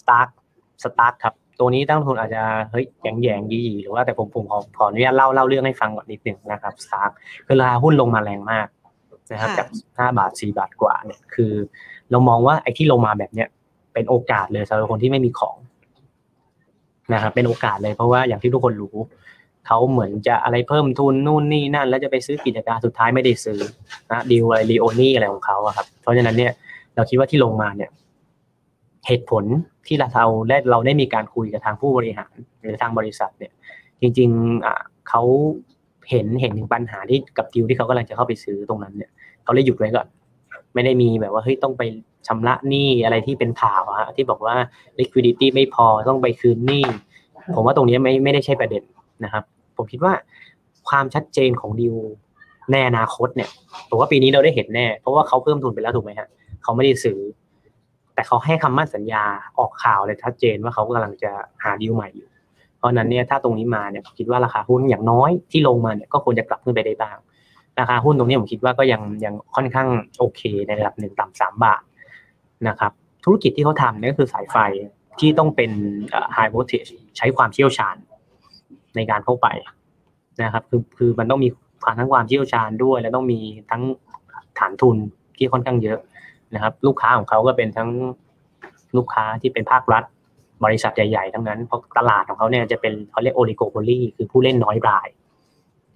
[0.00, 0.34] สตาร์
[0.82, 7.16] สตาร์ครับ ตัวนี้ตั้งทุนอาจจะเฮ้ยแยงแยงยี่หรือว่าแต่ผมผมขอขออนุญาตเล่าเล่าเรื่องให้ฟังก่อนนิดหนึ่งนะครับสตาร์
[7.46, 8.66] คือราคาหุ้นลงมาแรงมาก
[9.32, 11.52] นะครับจากห้าบาทสี่บาทกว่าเนี่ยคือ
[12.10, 13.48] เรามองว่าไอ้ที่ลงมาแบบเนี้ย
[13.94, 15.56] เป็นโอกาสเลยสำหรับคนที่ไม่มีของ
[17.12, 18.96] นะครับเป็นโอกาสเลยเพราะว่าอย่างที่ทุกคนรู้
[19.66, 23.58] เขาเหมือนจะอะไรเพิ่มทุนนู่นนี่นั่น แล้วจะไปซื้อกิจการสุดท้ายไม่ได้ซื้อ
[24.10, 26.52] นะดีลอะไรรีโอนี่อะไรของเขาอะครับเพราะฉะนั้นเนี่ย
[26.94, 27.90] เราคิดว่าที่ลงมาเนี่ย
[29.06, 29.44] เหตุผล
[29.86, 33.52] ที่เราได้เราได้มีการคุยกับทางผู้บริหารหรือทางบริษัทเนี่ย
[34.00, 35.22] จริงๆอ่าเขา
[36.10, 39.10] เห็นเห็นถึงปัญหาที่กับดิวที่เขากำลังจะเข้าไปซื้อตรงนั้นเนี่ย
[39.44, 40.06] เขาเลยหยุดไว้ก่อน
[40.74, 41.82] ไม่ได้มีแบบว่าเฮ้ยต้องไป
[42.26, 44.54] ชำระหนี้อะไรที่เป็นข่าวอะที่บอกว่า
[44.98, 46.84] liquidity ไม่พอต้องไปคืนหนี้
[47.56, 48.82] ผมว่าตรงนี้ไม่ไม่ได้ใช่ประเด็น
[49.24, 49.44] นะครับ
[49.76, 50.12] ผมคิดว่า
[50.88, 51.94] ความชัดเจนของดิว
[52.72, 53.48] ในอนาคตเนี่ย
[53.88, 56.28] ผมว่าปีนี้เราได้เห็นแน่ เพราะว่าเขาเพิ่มทุนไปแล้วถูกไหมฮะ
[56.62, 57.18] เขาไม่ได้ซื้อ
[58.16, 59.24] แต่เขาให้คำมั่นสัญญา
[59.58, 62.28] ออกข่าวเลยชัดเจนว่าเขากำลังจะหาดิวใหม่อยู่
[62.78, 67.16] เพราะนั้นเนี่ยถ้าตรงนี้มาเนี่ยผมคิดว่าราคาหุ้นอย่างน้อยที่ลงมาเนี่ยก็ควรจะกลับขึ้นไปได้บ้าง
[67.80, 71.82] ราคาหุ้นตรงนี้ผมคิดว่าก็ยังยังค่อนข้างโอเคในระดับหนึ่งต่ำสามบาท
[72.68, 72.92] นะครับ
[73.24, 74.56] ธุรกิจที่เขาทำเนี่ยก็คือสายไฟ
[75.20, 75.70] ที่ต้องเป็น
[76.36, 77.96] high voltage ใช้ความเชี่ยวชาญ
[78.96, 79.48] ในการเข้าไป
[80.42, 81.48] นะครับคือคือมันต้องมี
[81.82, 83.82] ความทั้งความเชี่ยวชาญด้วย แล้วต้องมีทั้ง
[84.58, 84.96] ฐานทุน
[85.36, 85.98] ที่ค่อนข้างเยอะ
[86.54, 87.90] นะครับ ลูกค้าของเขาก็เป็นทั้ง
[88.96, 90.04] ลูกค้าที่เป็นภาครัฐ
[90.64, 95.08] บริษัทใหญ่ๆทั้งนั้นเพราะตลาดของเขาเนี่ยจะเป็นเขาเรียกโอลิโกโพลีคือผู้เล่นน้อยราย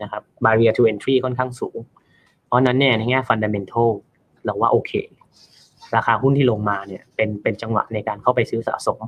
[0.02, 1.78] นะครับ barrier to entry ค่อนข้างสูง
[2.46, 3.88] เพราะนั้นเนี่ยในแง่ fundamental
[4.44, 4.92] เราว่าโอเค
[5.96, 9.00] ราคาหุ้นที่ลงมาเนี่ยเป็นเป็นจังหวะในการเข้าไปซื้อสะสม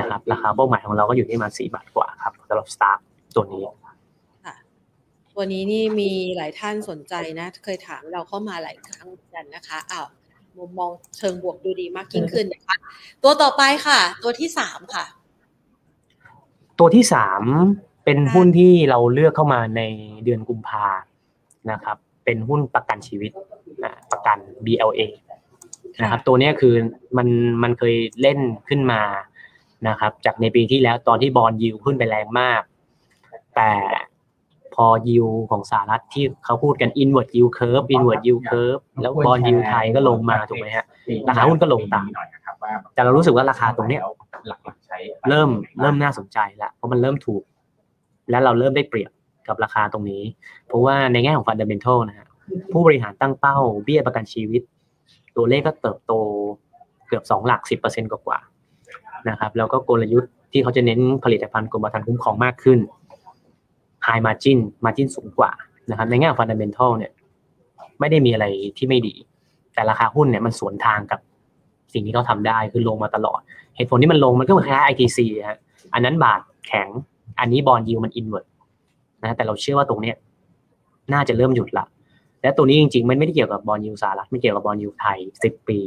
[0.00, 3.62] นะครับ ราคาเป้าหมายของเราก็อยู่ที่ประมาณสี่บาทกว่าครับสำหรับสตาร์ตัวนี้
[5.34, 10.06] ตัวนี้นี่มีหลายท่านสนใจนะ เคยถามเราเข้ามาหลายครั้งเหมือนกันนะคะอ้าว
[10.58, 12.76] มุมมองเชิงบวกดูดีมากยิ่งขึ้นนะคะ
[13.22, 15.04] ตัวต่อไปค่ะ ตัวที่สามค่ะ
[16.78, 17.42] ตัวที่สาม
[18.04, 19.82] เป็นหุ้นที่เราเลือกเข้ามาใน
[20.24, 20.86] เดือนกุมภา
[21.70, 23.32] นะครับ เป็นหุ้นประกันชีวิต
[23.84, 25.00] นะประกัน BLA
[26.02, 26.74] นะครับ ตัวนี้คือ
[27.16, 27.28] มัน
[27.62, 29.02] มันเคยเล่นขึ้นมา
[29.88, 32.62] นะครับ จากในปีที่แล้วตอนที่บอลยิวขึ้นไปแรงมาก
[33.56, 33.70] แต่
[34.74, 40.84] พอยิวของสหรัฐที่เขาพูดกัน inward yield curve inward yield curve แล้วบอลยิวไทยก็ลงมาถูกไหมฮะ
[41.28, 42.08] ราคาหุ้นก็ลงตาม
[42.94, 44.02] แต่เรารู้สึกว่าราคาตรงเนี้ย
[44.46, 45.50] หลักๆใช้เริ่ม
[45.80, 47.42] เริ่มน่าสนใจแล้วเพราะมันเริ่มถูก
[48.30, 49.10] และเราเริ่มได้เปรียบ
[49.48, 50.22] กับราคาตรงนี้
[50.66, 52.26] เพราะว่าในแง่ของฟันเดเมนทัลนะฮะ
[52.72, 54.62] ผู้บริหารตั้งเป้าเบี้ยประกันชีวิต
[55.36, 56.12] ตัวเลขก็เติบโต
[57.08, 62.78] เกือบสองหลักสิบเปอร์เซ็นต์กว่าๆนะครับแล้วก็กลยุทธ์ที่เขาจะเน้นผลิตภัณฑ์กรมธรรม์คุ้มครองมากขึ้น
[64.08, 65.50] high margin margin สูงกว่า
[65.90, 67.12] นะครับในแง่ของ fundamental เนี่ย
[68.00, 68.46] ไม่ได้มีอะไร
[68.78, 69.14] ที่ไม่ดี
[69.74, 71.20] แต่ราคาหุ้นเนี่ยมันสวนทางกับ
[71.94, 73.40] สิ่งที่เขาทำได้คือลงมาตลอด
[73.76, 75.18] เหตุผลที่มันลงมันก็เหมือนคล้าย ITC
[75.48, 75.58] ฮะ
[75.94, 76.88] อันนั้นบาทแข็ง
[77.40, 78.46] อันนี้ bond yield มัน invert
[79.22, 80.16] นะแต่เราเชื่อว่าตรงเนี้ย
[81.12, 81.84] น่าจะเริ่มหยุดละ
[82.42, 85.78] และตัวนี้จริงๆ มันไม่ได้เกี่ยวกับ bond yield สหรัฐไม่เกี่ยวกับ bond yield ไทย 10 ปี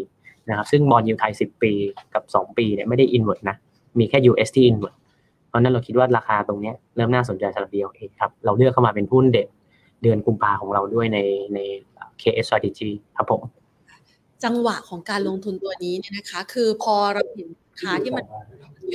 [0.49, 1.73] นะครับซึ่ง bond yield ไทย 10 ปี
[2.13, 3.55] กับ 2 ปีเนี่ยไม่ได้ invert นะ
[3.99, 4.95] มีแค่ US ที่ invert
[5.51, 9.47] เพราะนั้นเราคิดว่าราคาตรงเนี้ยเริ่มน่าสนใจสำหรับ BLA ครับเราเลือกเข้ามาเป็นหุ้นเด็ด
[10.01, 11.19] เดือนกุมภาของเราด้วยใน
[11.53, 11.59] ใน
[12.21, 13.41] KS strategy ครับผม
[14.43, 18.25] จังหวะของการลงทุนตัวนี้เนี่ยนะคะ คือพอเราเห็นราคาที่มัน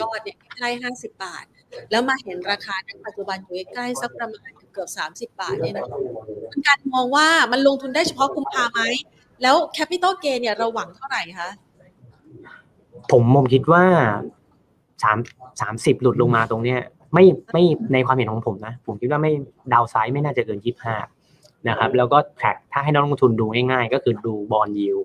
[0.00, 1.44] ยอดเนี่ยใกล้ห้าสิบบาท
[1.90, 5.98] แล้วมาเห็นราคาในปัจจุบันอยู่ใกล้ๆสักประมาณเกือบสามสิบบาทเนี่ยนะคะ
[6.50, 8.80] มันการมองว่ามันลงทุนได้เฉพาะกุมภาไหม
[9.42, 11.48] แล้ว capital gain เนี่ยเราหวังเท่าไหร่คะ
[13.10, 13.84] ผมผมคิดว่า
[15.02, 15.18] สาม
[15.60, 16.80] สามสิบหลุดลงมาตรงเนี้ย
[17.14, 19.32] ไม่ไม่ในความเห็นของผมนะ ผมคิดว่าไม่
[19.72, 20.96] downside ไม่น่าจะเกินยี่ห้า
[21.68, 24.98] นะครับ แล้วก็ track ถ้าให้นักลงทุนดูง่ายๆ ก็คือดู bond yield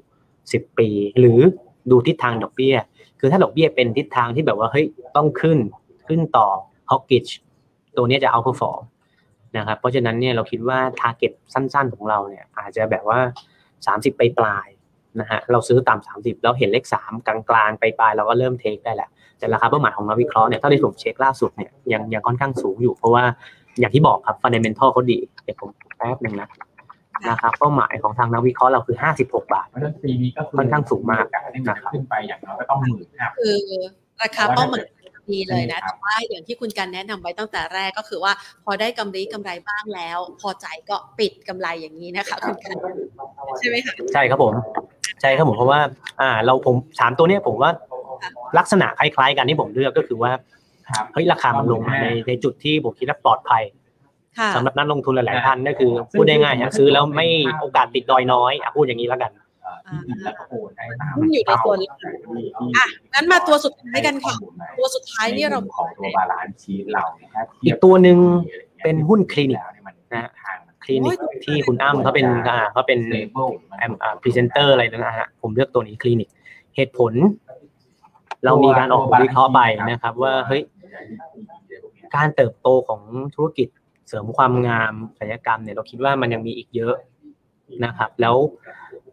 [0.53, 1.39] สิบปี หรือ
[1.91, 2.75] ดูทิศทางดอกเบี้ย
[3.19, 5.59] คือถ้าดอกเบี้ยเป็นทิศทางที่แบบว่าเฮ้ยต้องขึ้น
[6.07, 6.47] ขึ้นต่อ
[6.91, 7.27] hawkish
[7.97, 8.81] ตัวนี้จะเอา e r f o r m
[9.57, 13.19] นะครับ เพราะฉะนั้นเนี่ยเราคิดว่า target สั้นๆของเราเนี่ย อาจจะแบบว่า
[13.87, 14.67] สามสิบไปปลาย
[15.19, 19.09] นะฮะเราซื้อตามสามสิบแล้วเห็นเลขสามกลางๆ ไปปลายเราก็เริ่ม take ได้แหละ
[19.41, 23.23] แต่ราคาเป้าหมายของนักวิเคราะห์เนี่ยถ้าที่ผมเช็คล่าสุดเนี่ยยังยังค่อนข้างสูงอยู่ เพราะว่า
[23.79, 26.49] อย่างที่บอกครับ fundamental เขาดีเดี๋ยวผมแป๊บหนึ่งนะ
[27.29, 33.57] ราคาเป้าหมายของทางนักวิเคราะห์เราคือห้าสิบหกบาทเพราะฉะนั้นปีนี้ก็ค่อนข้างสูงมากการที่มันจะขึ้นไปอย่างน้อยก็ต้องหมื่นห้าคือ
[34.21, 34.85] ราคาเป้าหมาย
[35.31, 38.33] ดีเลยนะแต่ว่าอย่างที่คุณการแนะนำไว้ตั้งแต่แรกก็คือว่า
[38.65, 42.75] พอได้กำไรกำไรบ้างแล้ว พอใจก็ปิดกำไรอย่างนี้นะคะคุณการ
[43.59, 44.53] ใช่ไหมคะใช่ครับผม
[45.21, 45.79] ใช่ครับผมเพราะว่า
[46.21, 47.71] อ่า เราผมสามตัวเนี้ยผมว่า
[48.57, 50.31] ลักษณะคล้ายๆกันที่ผมเลือกก็คือว่า
[50.89, 53.63] ครับเฮ้ยราคามันลงมาในในจุดที่ผมคิดว่าปลอดภัย
[54.37, 57.27] ค่ะสำหรับนักลงทุนหลายๆท่านก็คือ พูดได้ง่ายฮะซื้อแล้วไม่
[57.59, 59.31] โอกาสติดดอยน้อยอะพูดอย่างนี้แล้วกัน
[59.87, 61.87] ที่ดินแล้วก็โอนได้ตามหุ้นอยู่ในตัวนี้
[62.77, 64.35] อะงั้นมาตัวสุดท้ายกันค่ะ
[64.77, 68.17] ตัวสุดท้ายนี่เราของตัวบาลานซ์ชีตเราเนี่ยถ้าเทีอียบกตัวหนึ่ง
[68.83, 76.29] เป็นหุ้นคลินิกแล้วเนี่ยมันนะฮะทางมันคลินิกที่คุณอ้ำเขาเป็นอ่าเขาเป็นเลเวลแอมอ่าพรีเซนเตอร์อะไรนะฮะผมเลือกตัวนี้คลินิก
[76.75, 77.13] เหตุผล
[78.45, 79.59] เรามีการออกบทวิเคราะห์ไป
[79.91, 80.61] นะครับ ว่าเฮ้ย
[82.15, 83.01] การเติบโตของ
[83.35, 83.67] ธุรกิจ
[84.07, 86.95] เสริมความงามศัลยกรรมเนี่ยเราคิดว่ามันยังมีอีกเยอะ
[87.85, 88.35] นะครับ แล้ว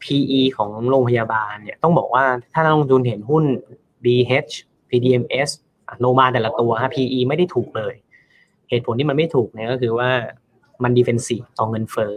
[0.03, 3.45] PE ของโรงพยาบาลเนี่ยต้องบอกว่าถ้านักลงทุนเห็นหุ้น
[4.05, 4.53] BH
[4.91, 5.49] PDMS
[5.87, 7.95] อะโรงพยาบาลแต่ละตัวฮะ PE ไม่ได้ถูกเลย
[8.71, 10.11] เหตุผลที่มันไม่ถูกเนี่ยก็คือว่า
[10.83, 12.15] มันดิเฟนซีฟต่อเงินเฟ้อ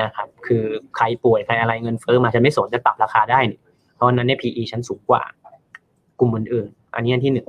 [0.00, 0.64] นะครับ คือ
[0.96, 3.60] ใครป่วยใครอะไรเงินเฟ้อมาฉันไม่สนจะปรับราคาได้นี่
[3.94, 5.22] เพราะฉะนั้นเนี่ย PE ชั้นสูงกว่า
[6.22, 7.48] กลุ่มอื่นๆอันนี้อันที่หนึ่ง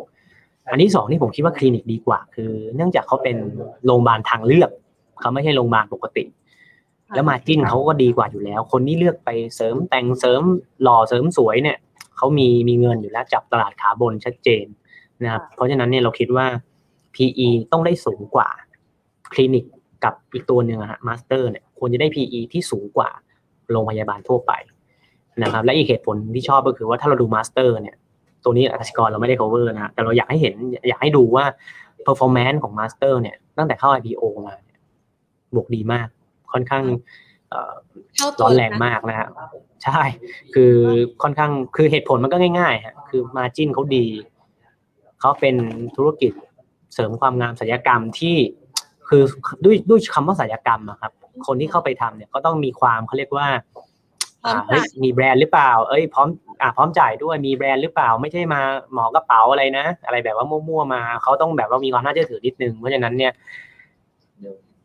[0.72, 3.38] อันที่สองที่ผมคิดว่าคลินิกดีกว่า คือ เนื่องจากเขาเป็น
[3.86, 4.70] โรงพยาบาลทางเลือก
[5.22, 6.24] เขาไม่ใช่โรงพยาบาลปกติ
[7.16, 10.42] แล้ว margin เขาก็ดีกว่าอยู่แล้ว คนที่เลือกไปเสริมแต่งเสริม
[10.84, 11.78] หล่อเสริมสวยเนี่ย
[12.18, 14.66] เขามีมีเงินอยู่แล้วจับตลาดขาบนชัดเจน
[15.24, 16.46] นะครับเพราะฉะนั้นเนี่ยเราคิดว่า
[17.16, 18.50] PE ต้องได้สูงกว่า
[19.34, 19.66] คลินิก
[20.04, 23.10] กับอีกตัวหนึ่งอะฮะมาสเตอร์เนี่ยควรจะได้ PE ที่สูงกว่า
[23.72, 24.52] โรงพยาบาลทั่วไป
[25.44, 27.96] นะครับและอีกเหตุผลที่ชอบก็คือว่าถ้าเราดูมาสเตอร์เนี่ย
[28.43, 30.56] ตัวนี้อัชกรเราไม่ได้ cover นะแต่เราอยากให้เห็น
[30.89, 31.45] อยากให้ดูว่า
[32.08, 34.79] performance ของ Master เนี่ยตั้งแต่เข้า IPO มาเนี่ย
[35.56, 36.08] บวกดีมาก
[36.53, 36.84] ค่อนข้าง
[37.49, 37.73] เอ่อ
[38.15, 39.27] เข้าตัร้วอนแรงมากนะฮะ
[39.84, 40.01] ใช่
[40.53, 40.73] คือ
[41.23, 44.06] ค่อนข้างคือเหตุผลมันก็ง่ายๆฮะคือมาจินเขาดี
[45.19, 45.56] เขาเป็น
[45.95, 46.32] ธุรกิจ
[46.93, 48.36] เสริมความงามศัลยกรรมที่
[49.08, 49.23] คือ
[49.65, 51.12] ด้วยด้วยคำว่าศัลยกรรมอะครับ
[51.47, 53.47] คนที่เข้าไปทำเนี่ยก็ต้องมีความเขาเรียกว่า
[54.43, 56.27] พร้อมอ่าเฮ้ยจ่ายมีแบรนด์หรือเปล่า เอ้ยพร้อม
[56.62, 58.62] อ่าพร้อมจ่ายด้วยมีแบรนด์หรือเปล่า ไม่ใช่มา
[58.93, 63.32] หมอกระเป๋าอะไรนะ อะไรแบบว่ามั่วๆมาเขาต้องแบบว่ามีความน่าเชื่อถือนิดนึง เพราะฉะนั้นเนี่ย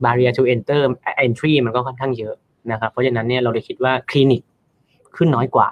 [0.04, 0.82] barrier to enter
[1.24, 2.34] entry มันก็ค่อนข้างเยอะ
[2.72, 4.42] นะครับ เพราะฉะนั้นเนี่ยเราเลยคิดว่าคลินิก
[5.16, 5.68] ขึ้นน้อยกว่า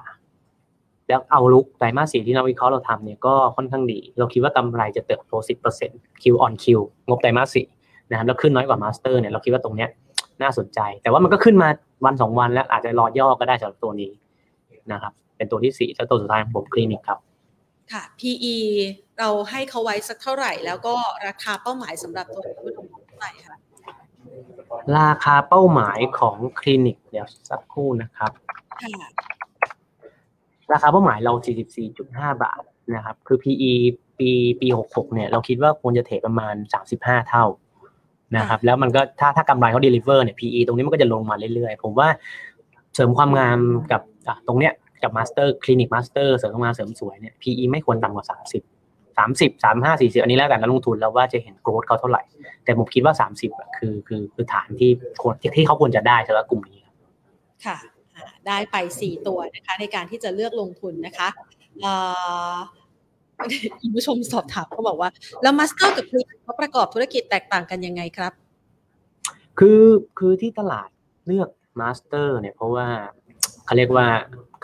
[1.08, 5.32] แล้วเอาลุกไตรมาสสี่ที่เราวิเคราะห์เราทำเนี่ยก็ค่อนข้างดี เราคิดว่ากำไรจะเติบโต
[5.78, 6.64] 10% Q on Q
[7.08, 7.66] งบไตรมาสสี่
[8.10, 9.88] นะครับแล้วขึ้นน้อยกว่ามาสเตอร์เนี่ยเราคิดว่าตรงเนี้ย
[10.42, 11.68] น่าสนใจ แต่ว่ามันก็ขึ้นมา
[12.04, 14.10] วันสองวันแล้วอาจจะรอย่อก็ได้สำหรับตัวนี้
[14.92, 17.18] นะครับ เป็นตัวที่สี่แล้วตัวสุดท้ายของผมคลินิกครับ
[17.92, 18.56] ค่ะ PE
[19.18, 20.94] เราให้เขาไว้สักเท่าไหร่ แล้วก็
[21.26, 22.72] ราคาเป้าหมายสำหรับตัวหุ้น
[23.08, 23.56] เท่าไหร่คะ
[24.98, 28.32] ราคาเป้าหมายของคลินิกเดี๋ยวสักครู่นะครับ
[28.82, 29.06] ค่ะ
[30.72, 31.32] ราคาเป้าหมายเรา
[31.88, 32.62] 44.5 บาท
[32.94, 33.72] นะครับ คือ PE
[34.18, 36.54] ปีปี 66 เนี่ย เราคิดว่าควรจะเทรดประมาณ
[36.92, 37.44] 35 เท่า
[38.36, 42.08] นะครับแล้วมันก็ถ้าถ้ากำไรเขา deliver เนี่ย PE ตรงนี้มันก็จะลงมาเรื่อยๆ ผมว่า
[42.94, 43.58] เสริมความงาม
[43.92, 48.62] กับอะตรงเนี้ยกับ Master Clinic Master เสริมความงามเสริมสวยเนี่ย PE ไม่ควรต่ำกว่า 30
[49.16, 52.22] 30 35 40 อันนี้แล้วแต่นักลงทุนแล้วว่าจะเห็น growth เขาเท่าไหร่
[52.64, 54.90] แต่ผมคิดว่า 30อะคือคือคือฐานที่
[55.22, 56.96] ควรที่ที่เขาควรจะได้สำหรับกลุ่มนี้ครับ
[57.66, 57.76] ค่ะ
[58.16, 61.28] อ่าได้ไปสี่ตัวนะคะในการที่จะเลือกลงทุนนะคะ
[61.82, 61.92] เอ่
[62.54, 62.56] อ
[63.80, 65.10] คุณผู้ชมสอบถามเขาบอกว่า
[65.42, 68.32] แล้วมาสเตอร์กับคลินิกเขาประกอบธุรกิจแตกต่างกันยังไงครับ
[69.58, 69.82] คือ
[70.18, 70.88] คือที่ตลาด
[71.26, 71.48] เลือก
[71.80, 72.86] มาสเตอร์เนี่ยเพราะว่า
[73.64, 74.06] เขาเรียกว่า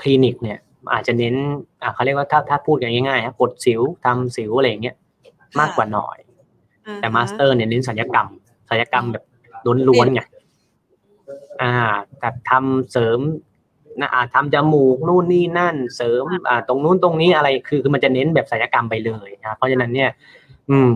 [0.00, 0.58] คลินิกเนี่ย
[0.92, 1.35] อาจจะเน้น
[1.82, 4.96] อ่าเขาเรียกว่าถ้าถ้าพูดกันง่ายๆครับกดสิวทำสิวอะไรอย่างเงี้ย
[5.61, 6.18] มากกว่าหน่อย
[7.00, 8.28] แต่มาสเตอร์เนี่ยเน้นศัลยกรรม
[8.68, 9.24] ศัลยกรรมแบบ
[9.88, 10.22] ล้วนๆไง
[11.62, 11.72] อ่า
[12.18, 13.18] แต่ทำเสริม
[14.00, 20.11] นะอ่าทำจมูกนู่นนี่นั่น เสริมอ่าตรงนู้นตรงนี้อะไรคือคือมันจะเน้นแบบศัลยกรรมไปเลยนะเพราะฉะนั้นเนี่ย
[20.70, 20.92] อืม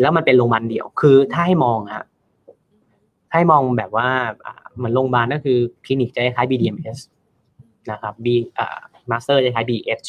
[0.00, 2.04] แล้วมันเป็นโรงพยาบาลเดี่ยวคือถ้าให้มองฮะ
[3.30, 4.08] ถ้าให้มองแบบว่า
[4.44, 6.98] อ่าเหมือนโรงพยาบาลก็คือคลินิกจะคล้าย BDMS
[7.90, 8.26] นะครับ B
[8.58, 8.78] อ่า
[9.10, 10.08] Master จะคล้าย BH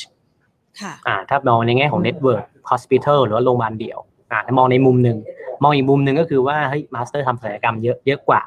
[0.81, 3.99] ค่ะอ่า ถ้ามองในแง่ของ Network Hospital หรือว่าโรงพยาบาลเดี่ยว
[4.31, 5.17] อ่าถ้ามองในมุมหนึ่ง
[5.63, 8.41] มองอีกมุมหนึ่งก็คือว่าเฮ้ยมาสเตอร์ทำศัลยกรรมเยอะเยอะกว่า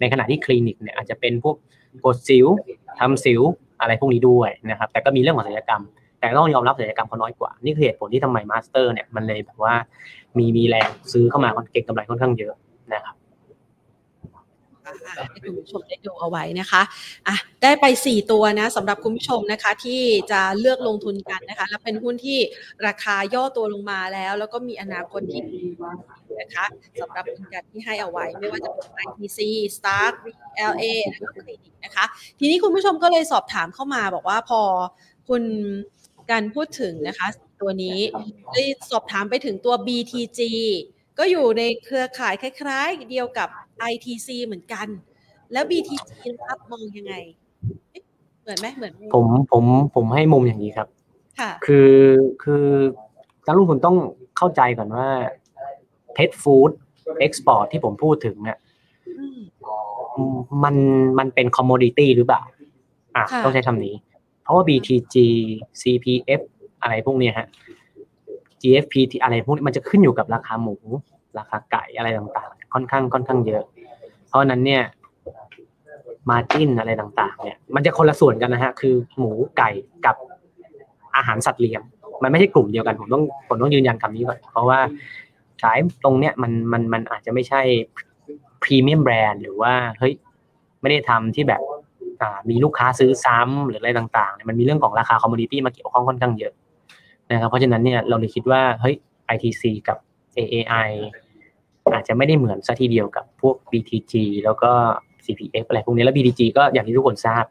[0.00, 1.56] ในขณะที่คลินิกเนี่ยอาจจะเป็นพวก
[2.04, 2.46] กดสิว
[3.00, 3.42] ทำสิว
[3.80, 5.82] อะไรพวกนี้ด้วยนะครับ แต่ก็มีเรื่องของศัลยกรรม
[6.18, 9.74] แต่ต้องยอมรับศัลยกรรมเขาน้อยกว่า นี่คือเหตุผลที่ทำไมมาสเตอร์เนี่ยมันเลยแบบว่า
[10.38, 12.54] มีมีแรงซื้อเข้ามาเก็งกำไรค่อนข้างเยอะ
[12.94, 13.16] นะครับ
[15.30, 16.82] ให้คุณผู้ชมได้ดูเอาไว้นะคะ
[17.28, 22.38] อะได้ไป 4 ตัวนะสำหรับคุณผู้ชมนะคะที่จะเลือกลงทุนกันนะคะ และเป็นหุ้นที่
[22.86, 25.62] ราคาย่อตัวลงมาแล้ว แล้วก็มีอนาคตที่ดี
[26.40, 26.66] นะคะ
[27.00, 29.38] สำหรับอินกันที่ให้เอาไว้ไม่ว่าจะเป็น ITC
[29.76, 30.14] Stark
[30.70, 32.04] LA แล้วก็คลินิกนะคะ
[32.38, 34.60] ทีนี้คุณผู้ชมก็เลยสอบถามเข้ามาบอกว่าพอ
[35.28, 35.42] คุณ
[36.30, 37.26] การพูดถึงนะคะ
[37.60, 37.98] ตัวนี้
[38.52, 40.40] ได้สอบถามไปถึงตัว BTG
[41.18, 43.48] ก็อยู่ในเครือข่ายคล้ายๆ เดียวกับ
[43.92, 44.86] ITC เหมือนกัน
[45.52, 47.14] แล้ว BTG นะครับมองยังไง
[47.92, 48.02] เอ๊ะ
[48.42, 50.88] เหมือนไหมเหมือนผมผมผมให้มุมอย่างนี้ครับ
[51.40, 51.92] ค่ะ คือ
[52.42, 52.66] คือ
[53.46, 53.96] นักลงทุนต้อง
[54.36, 55.08] เข้าใจก่อนว่า
[56.16, 56.70] เพ t ฟู้ด
[57.20, 58.58] เอ็กซ์พอร์ตที่ผมพูดถึงเนี่ย
[59.18, 60.74] อืมมัน
[61.18, 62.42] มันเป็นคอมม o ดิตี้หรือเปล่า
[63.16, 63.94] อะค่ะต้องใช้คำนี้
[64.42, 65.16] เพราะว่า BTG
[65.80, 66.40] CPF
[66.82, 67.46] อะไรพวกเนี้ยฮะ
[68.62, 70.76] GFP ที่อะไรพวกนี้มันจะขึ้นอยู่กับราคาหมู
[71.38, 73.64] ราคาไก่อะไรต่างๆ ค่อนข้างค่อนข้างเยอะ
[74.28, 74.82] เพราะฉะนั้นเนี่ย
[76.30, 79.70] margin อะไรต่าง ๆ เนี่ย มันจะคนละส่วนกันนะฮะ คือหมูไก่
[80.06, 80.16] กับ
[81.16, 81.82] อาหารสัตว์เลี้ยง
[82.22, 84.78] มันไม่ใช่กลุ่มเดียวกัน ผมต้องผมต้องยืนยันคำนี้ก่อน เพราะว่า
[85.62, 87.62] สายตรงเนี้ยมันมันมันอาจจะไม่ใช่
[88.62, 90.14] premium brand หรือว่าเฮ้ย
[90.80, 91.62] ไม่ได้ทำที่แบบ
[92.22, 96.52] อ่ามีลูกค้าซื้อซ้ำหรืออะไรต่างๆเนี่ยมันมีเรื่องของราคา commodity มาเกี่ยวข้องค่อนข้างเยอะ
[97.32, 98.96] นะครับเพราะฉะนั้นเนี่ยเราเลยคิดว่าเฮ้ย
[99.34, 99.98] ITC กับ
[100.36, 100.90] AAI
[101.94, 104.14] อาจจะไม่ได้เหมือนซะทีเดียวกับพวก BTG
[104.44, 104.70] แล้วก็
[105.24, 107.44] CPF อะไรพวกนี้แล้ว BTG ก็อย่างที่ทุกคนทราบ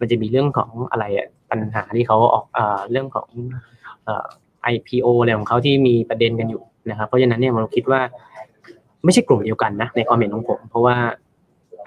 [0.00, 1.04] มันจะมีเรื่องของอะไร
[1.50, 2.58] ปัญหาที่เขาออกเอ
[2.90, 3.28] เรื่องของ
[4.08, 4.10] อ
[4.74, 8.00] IPO อะไรของเขาที่มีประเด็นกันอยู่ นะครับเพราะฉะนั้นเนี่ยเราคิดว่า
[9.04, 10.96] ไม่ใช่กลุ่มเดียวกันนะในความเห็นของผม เพราะว่า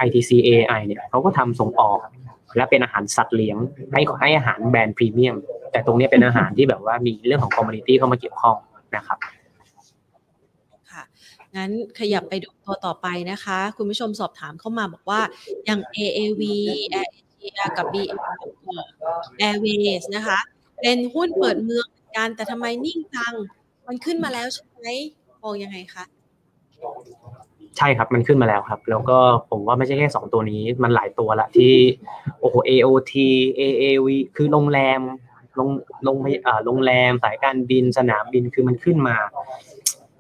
[0.06, 2.00] ITC AI เนี่ยเขาก็ทำส่งออก
[2.56, 3.58] และเป็นอาหารสัตว์เลี้ยง
[3.92, 5.36] ให้ให้อาหาร brand premium
[5.72, 8.56] แต่ตรงนี้เป็นอาหารที่แบบว่ามีเรื่องของ commodity เข้ามาเกี่ยวข้อง
[8.96, 9.18] นะครับ
[10.92, 11.04] ค่ะ
[11.56, 15.22] งั้นขยับไปดูตัวต่อไปนะคะ คุณผู้ชมสอบถามเข้ามาบอกว่า
[15.66, 16.42] อย่าง AAV
[16.94, 17.96] Air Asia กับ B
[19.48, 20.40] Airways นะคะ
[20.82, 23.34] เป็นหุ้นเปิดเมืองเหมือนกันแต่ทำไมนิ่งจัง
[23.88, 24.88] มันขึ้นมาแล้วใช่ ไหม
[25.44, 26.04] มองยังไงคะ
[27.78, 29.18] ใช่ครับมันขึ้นมาแล้วครับ แล้วก็
[29.50, 31.74] ผมว่าไม่ใช่แค่สองตัวนี้มันหลายตัวละที่
[32.40, 33.14] โอ้โห AOT
[33.60, 35.00] AAV คือโรงแรม
[35.56, 35.70] โรง
[36.04, 39.16] โรงอ่าโรงแรมสายการบินสนามบินคือมันขึ้นมา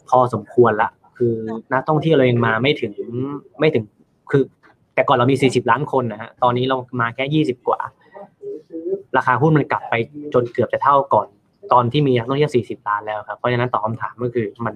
[0.10, 1.34] พอสมควรละคือ
[1.74, 2.94] นักท่องเที่ยวเรายังมาไม่ถึง
[3.60, 3.84] ไม่ถึง
[4.32, 4.44] คือ
[4.94, 7.80] แต่ก่อนเรามี 40 ล้านคนนะฮะตอนนี้เรามาแค่ 20 กว่า
[9.18, 9.94] ราคาหุ้นมันกลับไป
[10.34, 11.28] จนเกือบจะเท่าก่อน
[11.72, 14.76] ตอนที่มีนักท่องเที่ยว 40 ล้านแล้วครับเพราะฉะนั้นตอบคำถามก็คือมัน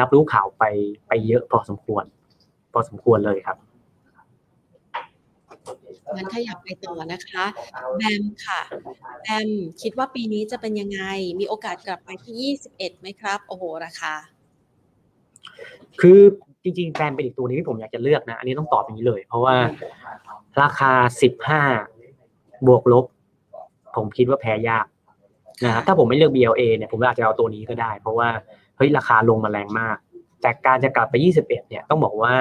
[0.00, 0.64] รับรู้ข่าวไป
[1.08, 2.04] ไปเยอะพอสมควร
[2.72, 3.56] พอสมควรเลยครับ
[6.16, 7.44] งั้นขยับไปต่อนะคะ
[7.96, 8.60] แบมค่ะ
[9.22, 9.48] แบม
[9.82, 11.00] คิดว่าปีนี้จะเป็นยังไง
[11.40, 14.14] มีโอกาสกลับไปที่ 21ไหมครับ โอ้โหราคา
[16.00, 16.20] คือ
[16.62, 19.54] จริงๆแบรนด์เป็นอีกตัวหนึงที่ผมอยากจะเลือกนะ อันนี้ต้องตอบอย่างนี้เลย เพราะว่า
[20.62, 20.92] ราคา
[21.80, 23.04] 15 บวกลบ
[23.96, 24.86] ผมคิดว่าแพ้ยาก
[25.64, 28.28] นะครับถ้าผมไม่เลือก BLA เนี่ยผมอาจจะเอาตัวนี้ก็ได้ เพราะว่า
[28.76, 29.96] เฮ้ยราคาลงมาแรงมาก
[30.42, 32.34] แต่การจะกลับไป 21 เนี่ยต้องบอกว่า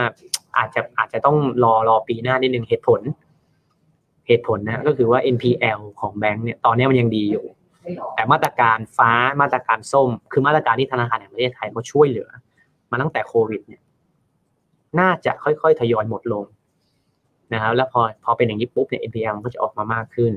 [0.57, 3.01] อาจจะอาจจะต้องรอรอปีหน้านิดนึงเหตุผล
[4.27, 7.45] เหตุผลนะก็คือว่า NPL ของแบงก์เนี่ยตอนนี้มันยังดีอยู่
[8.15, 12.29] แต่มาตรการฟ้ามาตรการส้ม คือมาตรการที่ธนาคารแห่งประเทศไทยเขาช่วยเหลือ
[12.91, 13.81] มาตั้งแต่โควิดเนี่ย
[14.99, 16.45] น่าจะค่อยๆ ทยอยหมดลง
[17.53, 20.31] นะครับแล้วพอพอเป็นอย่างนี้ปุ๊บเนี่ย NPL ก็จะออกมามากขึ้น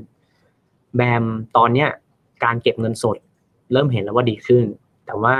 [0.95, 1.23] แบม
[1.57, 1.89] ตอนเนี้ย
[2.43, 3.17] การเก็บเงินสด
[3.73, 4.65] เริ่มเห็นแล้วว่าดีขึ้น
[5.05, 5.35] แต่ว่า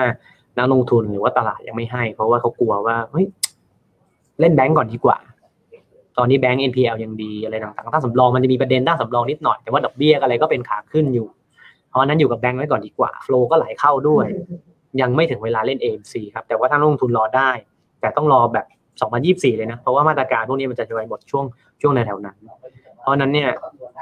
[0.58, 3.26] นักลงทุนหรือว่าตลาดยังไม่ให้ เพราะว่าเขากลัวว่าเฮ้ย
[4.40, 5.18] เล่นแบงก์ก่อนดีกว่า
[6.18, 11.28] ตอนนี้แบงก์ NPL ยังดีอะไรต่างๆ ถ้าสำรองมันจะมีประเด็นด้านสำรองนิดหน่อย แต่ว่าดอกเบี้ยอะไรก็เป็นขาขึ้นอยู่
[11.90, 14.28] เพราะนั้นอยู่กับแบงก์ไว้ก่อนดีกว่า โฟลก็ไหลเข้าด้วย
[15.02, 17.50] ยังไม่ถึงเวลาเล่น AMC ครับ แต่ว่าถ้านลงทุนรอได้
[18.02, 18.66] แต่ต้องรอแบบ
[19.52, 21.46] 2024 เลยนะ เพราะว่ามาตรการพวกนี้มันจะทยอยหมดช่วง
[21.82, 22.38] ช่วงในแถวๆนั้น
[23.02, 23.50] เพราะนั้นเนี่ย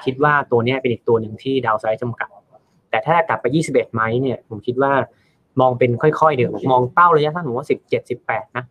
[0.03, 2.29] คิดว่าตัวนี้เป็นอีกตัวหนึ่งที่ดาวไซด์จำกัด
[2.89, 4.93] แต่ถ้ากลับไป 21ไหมเนี่ยผมคิดว่า
[5.61, 8.63] มองเป็นค่อยๆเดี๋ยวมองเป้าระยะสั้นผมว่า17 18นะ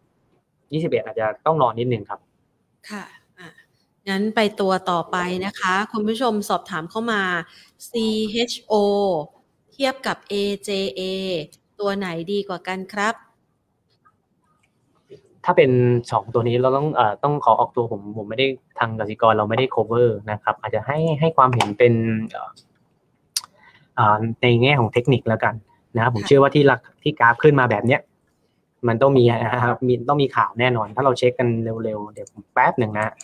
[0.49, 2.21] 21อาจจะต้องรอนิดนึงครับ
[2.91, 3.05] ค่ะ
[3.39, 3.49] อะ
[4.09, 7.23] งั้นไปตัวต่อไปนะคะ คุณผู้ชมสอบถามเข้ามา
[7.89, 8.75] CHO
[9.73, 11.01] เทียบกับ AJA
[11.81, 13.15] ตัวไหนดีกว่ากันครับ
[15.45, 15.71] ถ้าเป็น
[16.11, 18.47] สองตัวนี้เราต้องเอ่อต้องขอออกตัวผมผมไม่ได้
[18.79, 21.95] ทางกสิกรเราไม่ได้ cover นะครับ อาจจะให้ให้ความเห็นเป็น
[22.31, 22.51] เอ่ออ่า
[24.43, 25.55] ในแง่ของเทคนิคแล้วกัน
[25.97, 28.01] นะครับผมค่ะเชื่อว่าที่ลักที่กราฟขึ้นมาแบบเนี้ย
[28.89, 31.49] มันต้องมีนะครับมีต้องมีข่าวแน่นอน ถ้าเราเช็คกัน
[31.85, 33.15] เร็วๆ เดี๋ยวผมแป๊บหนึ่งนะ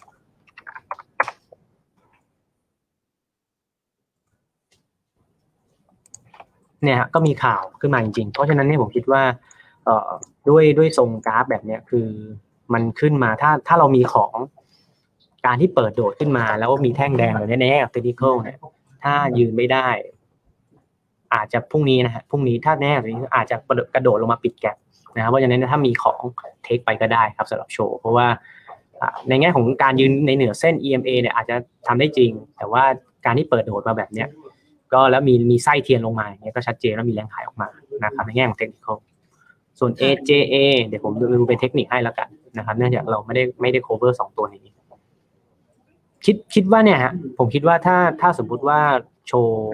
[6.85, 9.22] เนี่ยฮะก็มีข่าวขึ้นมาจริงๆ เพราะฉะนั้นเนี่ยผมคิดว่า
[9.85, 10.11] เอ่อ
[10.48, 12.08] ด้วยด้วยทรงกราฟแบบเนี้ยคือ
[12.72, 14.35] มันขึ้นมาถ้าถ้าเรามีของ
[15.46, 18.58] การที่เปิดโดดขึ้นมา แล้วมีแท่งแดงแบบนี้ในแง่เทคนิคเนี่ย
[19.04, 19.88] ถ้ายืนไม่ได้
[21.35, 23.57] อาจจะพรุ่งนี้นะฮะพรุ่งนี้ถ้าแน่แบบนี้อาจจะ
[23.95, 24.77] กระโดดลงมาปิดแกลบ
[25.16, 26.18] นะครับเพราะฉะนั้นถ้ามีของ
[26.64, 28.27] เทคไปก็ได้ครับสำหรับโชว์เพราะว่า
[29.29, 32.83] ในแง่ของการยืนในเหนือเส้น EMA เนี่ยอาจจะทำได้จริง แต่ว่า
[33.25, 34.29] การที่เปิดโดดมาแบบเนี้ย
[34.92, 37.68] ก็แล้วมีมีไส้เทียนลงมาอย่างเงี้ยก็ชัดเจนแล้วมีแรงขายออกมา
[38.05, 38.88] นะครับในแง่ของเทคนิค
[39.79, 44.64] ส่วน AJA เดี๋ยวผมดูเป็นเทคนิคให้แล้วกันนะครับ เนื่องจากเราไม่ได้ไม่ได้ cover สองตัวนี้
[46.25, 48.80] คิดคิดว่าเนี่ยฮะผมคิดว่าถ้าถ้าสมมุติว่า
[49.28, 49.72] โชว์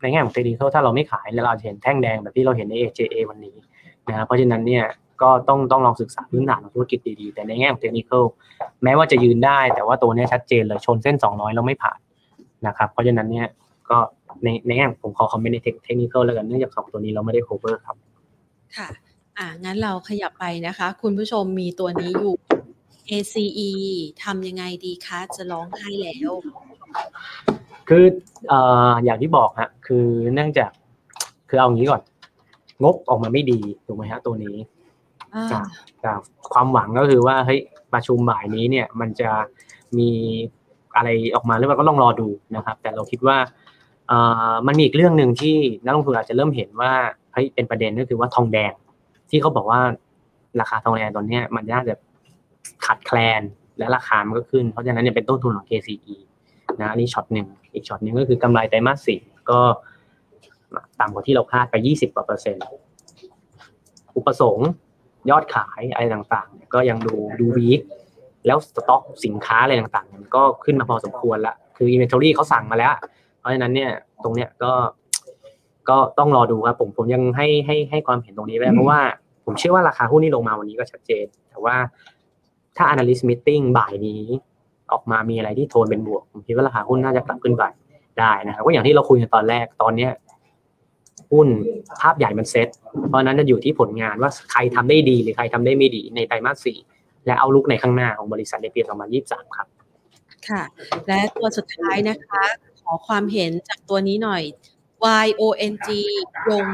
[0.00, 3.56] ในแง่ของเทคนิคถ้าเราไม่ขายแล้วเราจะเห็นแท่งแดงแบบที่เราเห็นใน AJA วันนี้
[4.08, 4.84] นะครับเพราะฉะนั้นเนี่ย
[5.22, 8.12] ก็ต้องต้องลองศึกษาพื้นฐานของธุรกิจดีๆ แต่ในแง่ของเทคนิค
[8.84, 11.98] แม้ว่าจะยืนได้ แต่ว่าตัวนี้ชัดเจนเลยชนเส้น 200 แล้วไม่ผ่าน
[12.66, 13.46] นะครับเพราะฉะนั้นเนี่ย
[13.90, 13.98] ก็
[14.42, 17.96] ในในแง่ผมขอคอมเมนต์ในเทคนิคแล้วกันเนื่องจากสองตัวนี้เราไม่ได้ cover ครับ
[18.76, 18.88] ค่ะ
[19.38, 22.34] อะงั้นเราขยับไปนะคะ คุณผู้ชมมีตัวนี้อยู่
[23.10, 23.70] ACE
[24.24, 26.30] ทำยังไงดีคะจะร้องไห้แล้ว
[27.92, 28.04] คือ
[28.48, 28.60] เอ่
[28.90, 30.70] ออย่างที่บอกฮะคือเนื่องจาก
[31.48, 32.02] คือเอางี้ก่อน
[32.82, 34.56] งบออกมาไม่ดีถูกไหมฮะตัวนี้
[35.34, 35.64] อ่าจาก
[36.04, 36.18] จาก
[36.52, 37.60] ความหวังก็คือว่าเฮ้ย
[37.92, 39.30] ประชุมบ่ายนี้เนี่ย มันจะ
[39.98, 40.10] มี
[40.96, 43.36] อะไรออกมาหรือเปล่าก็ต้องรอดูนะครับ แต่เราคิดว่า
[44.08, 44.18] เอ่
[44.50, 46.92] อมันมีอีกเรื่องหนึ่งที่นักลงทุนอาจจะเริ่มเห็นว่า
[47.32, 48.72] เฮ้ยเป็นประเด็นก็คือว่าทองแดง
[49.30, 49.80] ที่เขาบอกว่า
[50.60, 51.94] ราคาทองแดงตอนเนี้ยมันน่าจะ
[52.84, 53.42] ขาดแคลน
[53.78, 56.16] และราคามันก็ขึ้น เพราะฉะนั้นเนี่ยเป็นต้นทุนของ KCE
[56.80, 59.60] นะอันนี้ช็อตหนึ่ง อีกช็อตหนึ่งก็คือกำไรไตรมาสสี่ก็
[61.00, 62.64] ต่ำกว่าที่เราคาดไป 20กว่าเปอร์เซ็นต์
[64.16, 64.70] อุปสงค์
[65.30, 67.80] ยอดขายอะไรต่างๆเนี่ยก็ยังดูดูวีค
[68.46, 72.92] แล้วสต็อกสินค้าอะไรต่างๆเนี่ยมันก็ขึ้นมาพอสมควรละคือ inventory เขาสั่งมาแล้ว
[73.38, 73.90] เพราะฉะนั้นเนี่ย
[74.24, 74.72] ตรงเนี้ยก็
[75.90, 79.00] ก็ต้องรอดูครับผมผมยังให้ให้ให้ความเห็นตรงนี้ไว้เพราะว่า
[79.44, 81.76] ผมเชื่อว่าราคาหุ้นที่ลงมาวันนี้ก็ชัดเจน แต่ว่า
[82.76, 84.22] ถ้า analyst meeting บ่ายนี้
[84.92, 87.64] ออกมามีอะไรที่โทนเป็นบวกผมคิดว่าราคาหุ้นน่าจะกลับขึ้นไป
[88.20, 90.12] ได้นะครับก็อย่างที่เราคุยกันตอนแรกตอนเนี้ย
[91.32, 91.48] หุ้น
[92.00, 92.68] ภาพใหญ่มันเซ็ต
[93.08, 96.78] เพราะฉะนั้นจะอยู่ที่ผลงานว่าใครทำได้ดีหรือใครทำได้ไม่ดีในไตรมาสสี่
[97.26, 98.80] และเอาลุกในข้างหน้าของบริษัทในปี
[99.18, 99.66] 2023 ครับ
[100.48, 100.62] ค่ะ
[101.06, 102.44] และตัวสุดท้ายนะคะ
[102.82, 104.42] ขอความเห็นจากตัวนี้หน่อย
[105.24, 105.88] Y O N G
[106.50, 106.66] ยง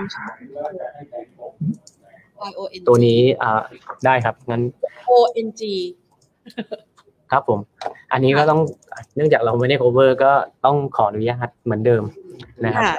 [2.49, 3.63] Y O N G ตัวนี้อ่า
[4.05, 4.63] ได้ครับงั้น
[5.11, 5.13] O
[5.47, 5.63] N G
[7.33, 7.61] ครับผม
[8.13, 8.61] อันนี้ก็ต้อง
[9.15, 10.33] เนื่องจากเราไม่ได้ cover ก็
[10.65, 12.03] ต้องขออนุญาตเหมือนเดิม
[12.67, 12.95] นะครับค่ะ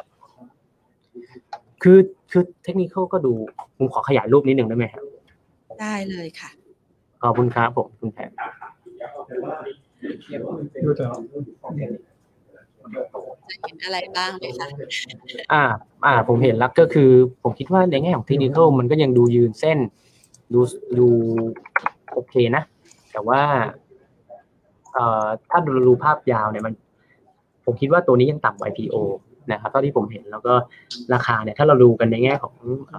[1.84, 1.98] คือ
[2.32, 3.34] คือเทคนิคก็ดู
[3.78, 5.04] ผมขอขยายรูปนิดหนึ่งได้ไหมครับ
[5.82, 6.50] ได้เลยค่ะ
[7.22, 10.26] ขอบคุณครับผมคุณแพนจะ
[13.62, 14.68] เห็นอะไรบ้างไหมคะ
[15.54, 15.64] อ่า
[16.06, 17.10] อ่า ผมเห็นแล้วก็คือ
[17.44, 19.78] ผมคิดว่าในแง่ของเทคนิคมันก็ยังดูยืนเส้น
[20.54, 20.60] ดู
[21.00, 21.08] ดู
[22.14, 22.64] โอเคนะ
[23.12, 23.66] แต่ว่าเอ่อ
[25.50, 26.74] ถ้าดูดูภาพยาวเนี่ยมัน
[27.66, 28.96] ผมคิดว่าตัวนี้ยังต่ำกว่า IPO
[29.52, 30.54] นะครับเท่าที่ผมเห็นแล้วก็
[31.14, 32.54] ราคาเนี่ย ถ้าเราดูกันในแง่ของ
[32.92, 32.94] อ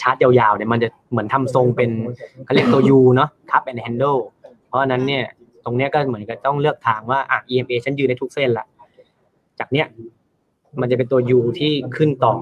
[0.00, 1.90] ชาร์ตยาวๆเนี่ยมันจะเหมือนทำทรงเป็น
[2.44, 4.20] เขาเรียกตัว U เนาะ cup and handle
[4.68, 5.24] เพราะนั้นเนี่ย
[5.64, 8.66] ตรงเนี้ยก็เหมือนกับต้องเลือกทางว่าอะ EMA ฉันยืนในทุกเส้นละ
[9.58, 9.86] จากเนี้ย
[10.80, 12.34] มันจะเป็นตัว U ที่ขึ้นต่อ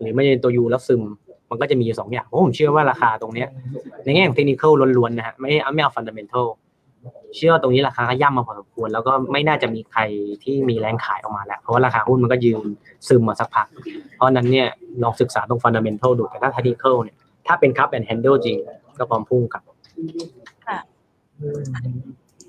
[0.00, 1.02] หรือไม่ใช่เป็นตัว U แล้วซึม
[1.50, 3.48] มันก็จะมีอยู่สองอย่างผมเชื่อว่าราคาตรงเนี้ย
[4.04, 4.62] ในแง่ของเทคนิค
[4.96, 6.46] ล้วนๆนะฮะไม่เอาไม่เอา fundamental
[7.36, 10.00] เชื่อว่าตรงนี้ราคาก็ย่ำมาพอสมควร แล้วก็ไม่น่าจะมีใคร
[10.42, 12.60] ที่มีแรงขายออกมาแล้ว เพราะว่าราคาหุ้นมันก็ยืน
[13.08, 13.66] ซึมมาสักพัก
[14.14, 14.68] เพราะฉะนั้นเนี่ย
[15.02, 18.56] ลองศึกษาตรง fundamental ดูแต่ถ้าเทคนิคเนี่ยถ้าเป็น cup and handle จริง
[18.98, 19.62] ก็พร้อมพุ่งครับ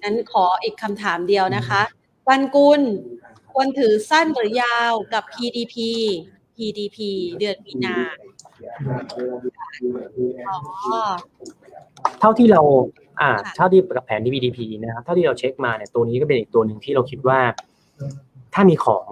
[0.04, 1.82] นั้นขออีกคำถามเดียวนะคะ
[2.30, 2.82] วันกุล
[3.52, 5.76] ควรถือสั้นหรือยาวกับ PDP
[6.56, 6.98] PDP
[7.40, 7.98] เดือนมีนา
[10.48, 10.58] อ๋อ
[12.20, 12.62] เท่าที่เรา
[13.20, 17.40] อ่าค่ะเท่าที่กับแผนที่ BDP นะครับเท่าที่เราเช็คมาเนี่ยตัวนี้ก็เป็นอีกตัวหนึ่งที่เราคิดว่า
[18.54, 19.08] ถ้ามีของ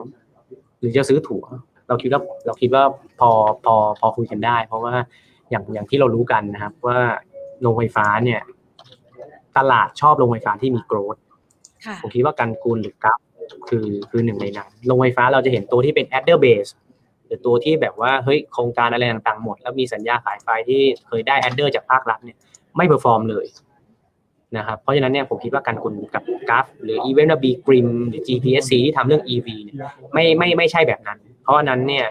[0.80, 1.46] หรือจะซื้อถั่ว
[1.88, 2.84] เราคิดว่าเราคิดว่า
[3.20, 3.30] พอ
[3.66, 4.96] พอพอคุยกันได้ เพราะว่า
[5.50, 7.00] อย่างอย่างที่เรารู้กันนะครับ ว่า
[7.62, 8.42] โรงไฟฟ้าเนี่ย
[9.58, 11.16] ตลาดชอบโรงไฟฟ้าที่มีโกรด
[11.86, 13.20] ค่ะผมคิดว่าการกูลหรือกัฟ
[13.70, 16.72] คือคือหนึ่งในนั้นโรงไฟฟ้าเราจะเห็นตัวที่เป็น adder base
[17.26, 22.38] หรือตัวที่แบบว่าเฮ้ยโครงการอะไรต่างๆหมด แล้วมีสัญญาขายไฟที่เคยได้ adder จากภาครัฐเนี่ย
[22.78, 23.46] ไม่เ e อร์ฟอร์มเลย
[24.58, 29.48] นะครับเพราะฉะนั้นเนี่ยผมคิดว่าการกุลกับกัฟหรือ e v e n t b g r i m หรือ GPSC ที่ทำเรื่อง EV
[29.64, 29.76] เนี่ย
[30.14, 32.06] ไม่ไม่ไม่ใช่แบบนั้น เพราะนั้นเนี่ย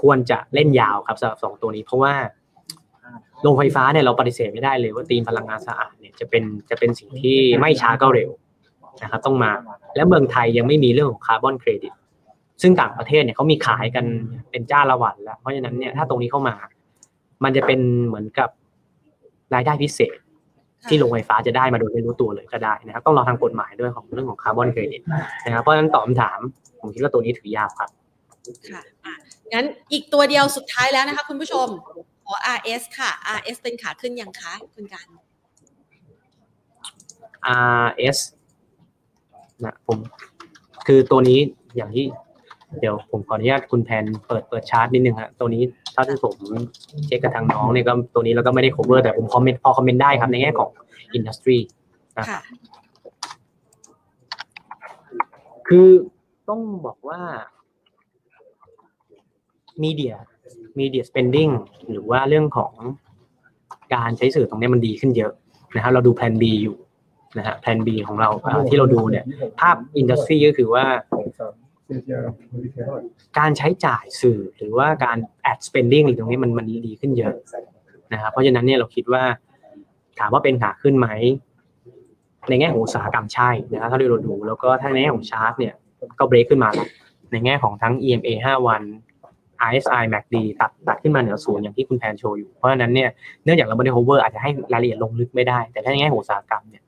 [0.00, 2.14] ควรจะเล่นยาวครับสำหรับสองตัวนี้ เพราะว่า
[3.42, 8.30] โรงไฟฟ้าเนี่ยเราปฏิเสธไม่ได้เลยว่าธีมพลังงานสะอาดเนี่ยจะเป็นจะเป็นสิ่งที่ไม่ช้าก็เร็ว
[9.02, 9.50] นะครับ ต้องมา
[9.96, 11.92] และเมืองไทยยังไม่มีเรื่องของคาร์บอนเครดิต
[12.62, 14.04] ซึ่งต่างประเทศเนี่ยเขามีขายกัน
[14.50, 16.54] เป็นจ้าละวันแล้ว เพราะฉะนั้นเนี่ยถ้าตรงนี้เข้ามา
[17.44, 18.48] มันจะเป็นเหมือนกับ
[19.54, 20.16] รายได้พิเศษ
[20.88, 25.02] ที่โรงไฟฟ้าจะได้มาโดยไม่รู้ตัวเลยก็ได้นะครับ ต้องรอทางกฎหมายด้วยของเรื่องของคาร์บอนเครดิต
[25.44, 26.38] นะครับเพราะฉะนั้นตอบคำถาม
[26.80, 27.90] ผมคิดว่าตัวนี้ถือยาวครับ
[28.70, 29.14] ค่ะอะ
[29.54, 31.66] งั้นอีกตัวเดียวสุดท้ายแล้วนะคะคุณผู้ชม
[32.24, 35.06] ขอ RS ค่ะ RS เป็นขาขึ้นยังคะคุณกัน
[37.84, 38.18] RS
[39.64, 39.98] นะผม
[40.86, 41.38] คือตัวนี้
[41.76, 42.04] อย่างที่
[42.80, 46.36] เดี๋ยวผมขออนุญาตคุณแพนเปิดเปิดชาร์ตนิดนึงฮะตัวนี้เท่าที่ผม
[47.06, 50.70] เช็คกับทางน้องเนี่ยก็ตัวนี้เราก็ไม่ได้ cover แต่ผมคอมเมนต์พอคอมเมนต์ได้ครับในแง่ของ
[51.14, 51.58] อินดัสทรี
[52.16, 52.40] ค่ะ
[55.68, 55.88] คือ
[56.48, 57.20] ต้องบอกว่า
[59.84, 60.14] media
[60.78, 61.52] media spending
[61.90, 62.72] หรือว่าเรื่องของ
[63.94, 65.32] การใช้สื่อตรงนี้มันดีขึ้นเยอะ
[65.74, 66.76] นะครับเราดูแผน B อยู่
[67.38, 69.24] นะฮะแผน B ของเราอ่าที่เราดูเนี่ย
[69.60, 70.84] ภาพอินดัสทรีก็คือว่า
[73.38, 75.18] การใช้จ่ายสื่อหรือว่าการ
[75.50, 77.34] ad spending หรือตรงนี้มันมันดีขึ้นเยอะ
[78.12, 79.22] นะครับเพราะฉะนั้นเนี่ยเราคิดว่า
[80.18, 81.08] ถามว่าเป็นขาขึ้นไหม
[82.48, 85.74] ในแง่ของอุตสาหกรรมใช่นะครับเท่าเราดูแล้วก็ถ้าในแง่ของชาร์ตเนี่ย
[86.18, 86.88] ก็เบรกขึ้นมาแล้ว
[87.32, 88.82] ในแง่ของทั้ง EMA 5 วัน
[89.68, 93.10] RSI MACD ตัดตัดขึ้นมาเหนือศูนย์อย่างที่คุณแพนโชว์อยู่เพราะฉะนั้นเนี่ย
[93.44, 96.82] เนื่องจากเราไม่ได้ hover อาจจะให้รายละเอียดลงลึกไม่ได้ แต่ถ้าในแง่ของอุตสาหกรรมเนี่ย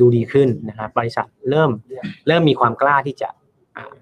[0.00, 1.70] ดูดีขึ้นนะครับบริษัทเริ่ม
[2.26, 3.28] เริ่มมีความกล้าที่จะ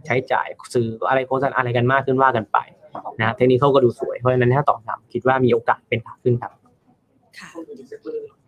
[0.06, 2.58] ใช้จ่ายซื้ออะไรโฆษณาอะไรกันมากขึ้นว่ากันไป
[3.20, 6.52] นะเทคนิคก็ดูสวยเพราะฉะนั้นถ้าตอบคำคิดว่ามีโอกาสเป็นขาขึ้นครับ
[7.38, 7.50] ค่ะ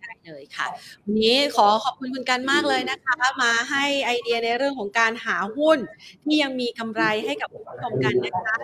[0.02, 0.66] ได้เลยค่ะ
[1.04, 5.78] วันนี้ขอขอบคุณคุณกันมากเลยนะคะ มาให้ไอเดียในเรื่องของการหาหุ้น
[6.24, 8.56] ที่ยังมีกำไรให้กับคุณผู้ชมกันนะคะ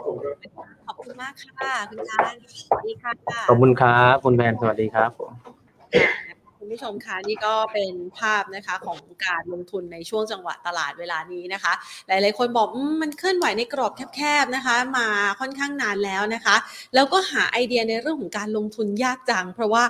[0.87, 2.35] ขอบคุณมากค่ะ คุณกัน
[2.69, 3.13] สวัสดีค่ะ
[3.49, 6.32] ขอบคุณครับคุณแพนสวัสดีครับผมคุณ
[6.73, 11.73] ผู้ชมคะนี่ก็เป็นภาพนะคะของการลงทุนในช่วงจังหวะตลาดเวลานี้นะคะ
[12.09, 15.07] หลายๆ คนบอกอมมันเคลื่อนไหวในกรอบแคบๆนะคะ มา
[15.41, 16.57] ค่อนข้างนานแล้วนะคะ
[16.95, 19.85] แล้วก็หาไอเดียในเรื่องของการลงทุนยากจัง เพราะว่า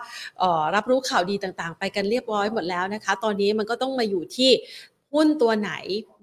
[0.74, 4.52] รับรู้ข่าวดีต่างๆ ไปกันเรียบร้อยหมดแล้วนะคะ ตอนนี้มันก็ต้องมาอยู่ที่
[5.16, 5.72] หุ้นตัวไหน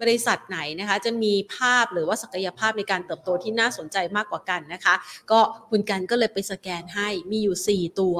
[0.02, 4.96] บริษัทไหนนะคะ จะมีภาพหรือว่าศักยภาพในการเติบโตที่น่าสนใจมากกว่ากันนะคะ
[5.32, 5.40] ก็
[5.70, 8.18] คุณกันก็เลยไปสแกนให้มีอยู่ 4 ตัว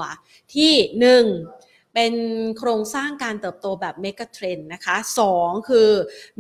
[0.56, 0.74] ที่
[1.24, 2.14] 1 เป็น
[2.58, 4.96] โครงสร้างการเติบโตแบบเมกะเทรนนะคะ
[5.32, 5.90] 2คือ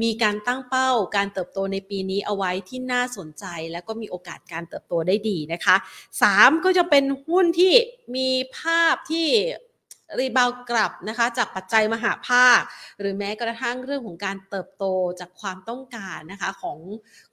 [0.01, 5.75] มีการตั้งเป้าการเติบโตในปีนี้เอาไว้ที่น่าสนใจ แล้วก็มีโอกาสการเติบโตได้ดีนะคะ
[6.19, 7.73] 3ก็จะเป็นหุ้นที่
[8.15, 9.27] มีภาพที่
[10.17, 12.61] รีบาวกลับนะคะจากปัจจัยมหาภาค
[12.99, 14.85] หรือแม้กระทั่งเรื่องของการเติบโต
[15.19, 16.77] จากความต้องการนะคะของ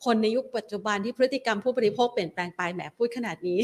[0.05, 3.59] คนในยุคปัจจุบันที่พฤติกรรมผู้บริโภคเปลี่ยนแปลงไปแหมพูดขนาดนี้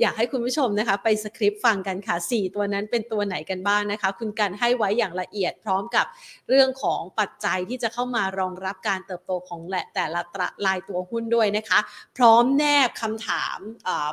[0.00, 6.06] อยากให้คุณผู้ชมนะคะไปสคริปต์ฟังกันค่ะ 4 ตัวนั้นเป็นตัวไหนกันบ้างนะคะ คุณกันให้ไว้อย่างละเอียดพร้อมกับ
[6.48, 11.78] เรื่องของปัจจัยที่จะเข้ามารองรับการเติบโตของและแต่ละตระลายตัวหุ้นด้วยนะคะ
[12.16, 13.58] พร้อมแนบคำถาม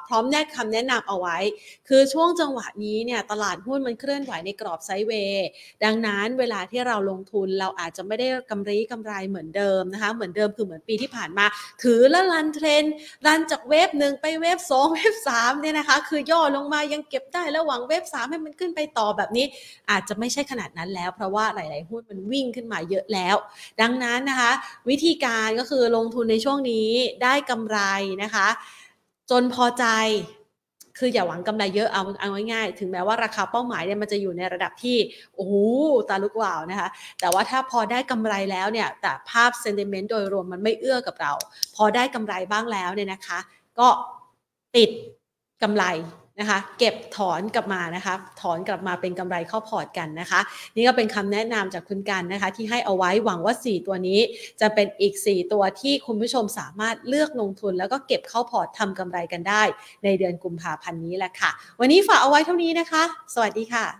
[0.08, 1.38] พร้อมแนบคำแนะนำเอาไว้
[1.88, 5.48] คือช่วงจังหวะนี้เนี่ยตลาดหุ้นมันเคลื่อนไหวในกรอบไซด์เวย์
[5.84, 11.46] ดังนั้นเวลาที่เราลงทุนเราอาจจะไม่ได้กำไรกำไรเหมือนเดิมนะคะ เหมือนเดิมคือเหมือนปีที่ผ่านมา
[11.84, 12.84] ถือแล้วรันเทรน
[13.26, 19.46] รันจากเวฟหนึ่งไปเวฟสองเวฟสามเนี่ยนะคะ คือย่อลงมายังเก็บได้แล้วหวังเวฟสามให้มันขึ้นไปต่อแบบนี้
[19.90, 23.36] อาจจะไม่ใช่ขนาดนั้นแล้ว เพราะว่าหลาย ๆ หุ้นมันวิ่งขึ้นมาเยอะแล้ว
[23.82, 24.52] ดังนั้นนะคะ
[24.90, 26.90] วิธีการก็คือลงทุนในช่วงนี้
[27.24, 27.80] ได้กำไร
[28.24, 28.48] นะคะ
[29.32, 29.86] จนพอใจ
[31.00, 34.97] คืออย่าหวังกำไรเยอะเอาเอาง่ายๆถึงแม้ว่าราคาเป้าหมายเนี่ยมันจะอยู่ในระดับที่
[35.36, 35.54] โอ้โห
[36.10, 36.89] ตาลุกวาวนะคะ
[37.20, 41.34] แต่ว่าถ้าพอได้กำไรแล้วเนี่ยแต่ภาพเซนติเมนต์โดยรวมมันไม่เอื้อกับเรา
[41.76, 43.39] พอได้กำไรบ้างแล้วเนี่ยนะคะ
[43.80, 43.88] ก็
[44.76, 44.89] ติด
[45.64, 45.84] กำไร
[46.40, 50.40] นะคะ เก็บถอนกลับมานะคะถอนกลับมาเป็นกำไรเข้าพอร์ตกันนะคะ
[50.76, 54.20] นี่ก็เป็นคำแนะนำจากคุณกันนะคะ ที่ให้เอาไว้หวังว่า 4 ตัวนี้
[54.62, 59.64] จะเป็นอีก 4 ตัวที่คุณผู้ชมสามารถเลือกลงทุน แล้วก็เก็บเข้าพอร์ตทำกำไรกันได้
[60.04, 64.00] ในเดือนกุมภาพันธ์นี้แหละค่ะ วันนี้ฝากเอาไว้เท่านี้นะคะ สวัสดีค่ะ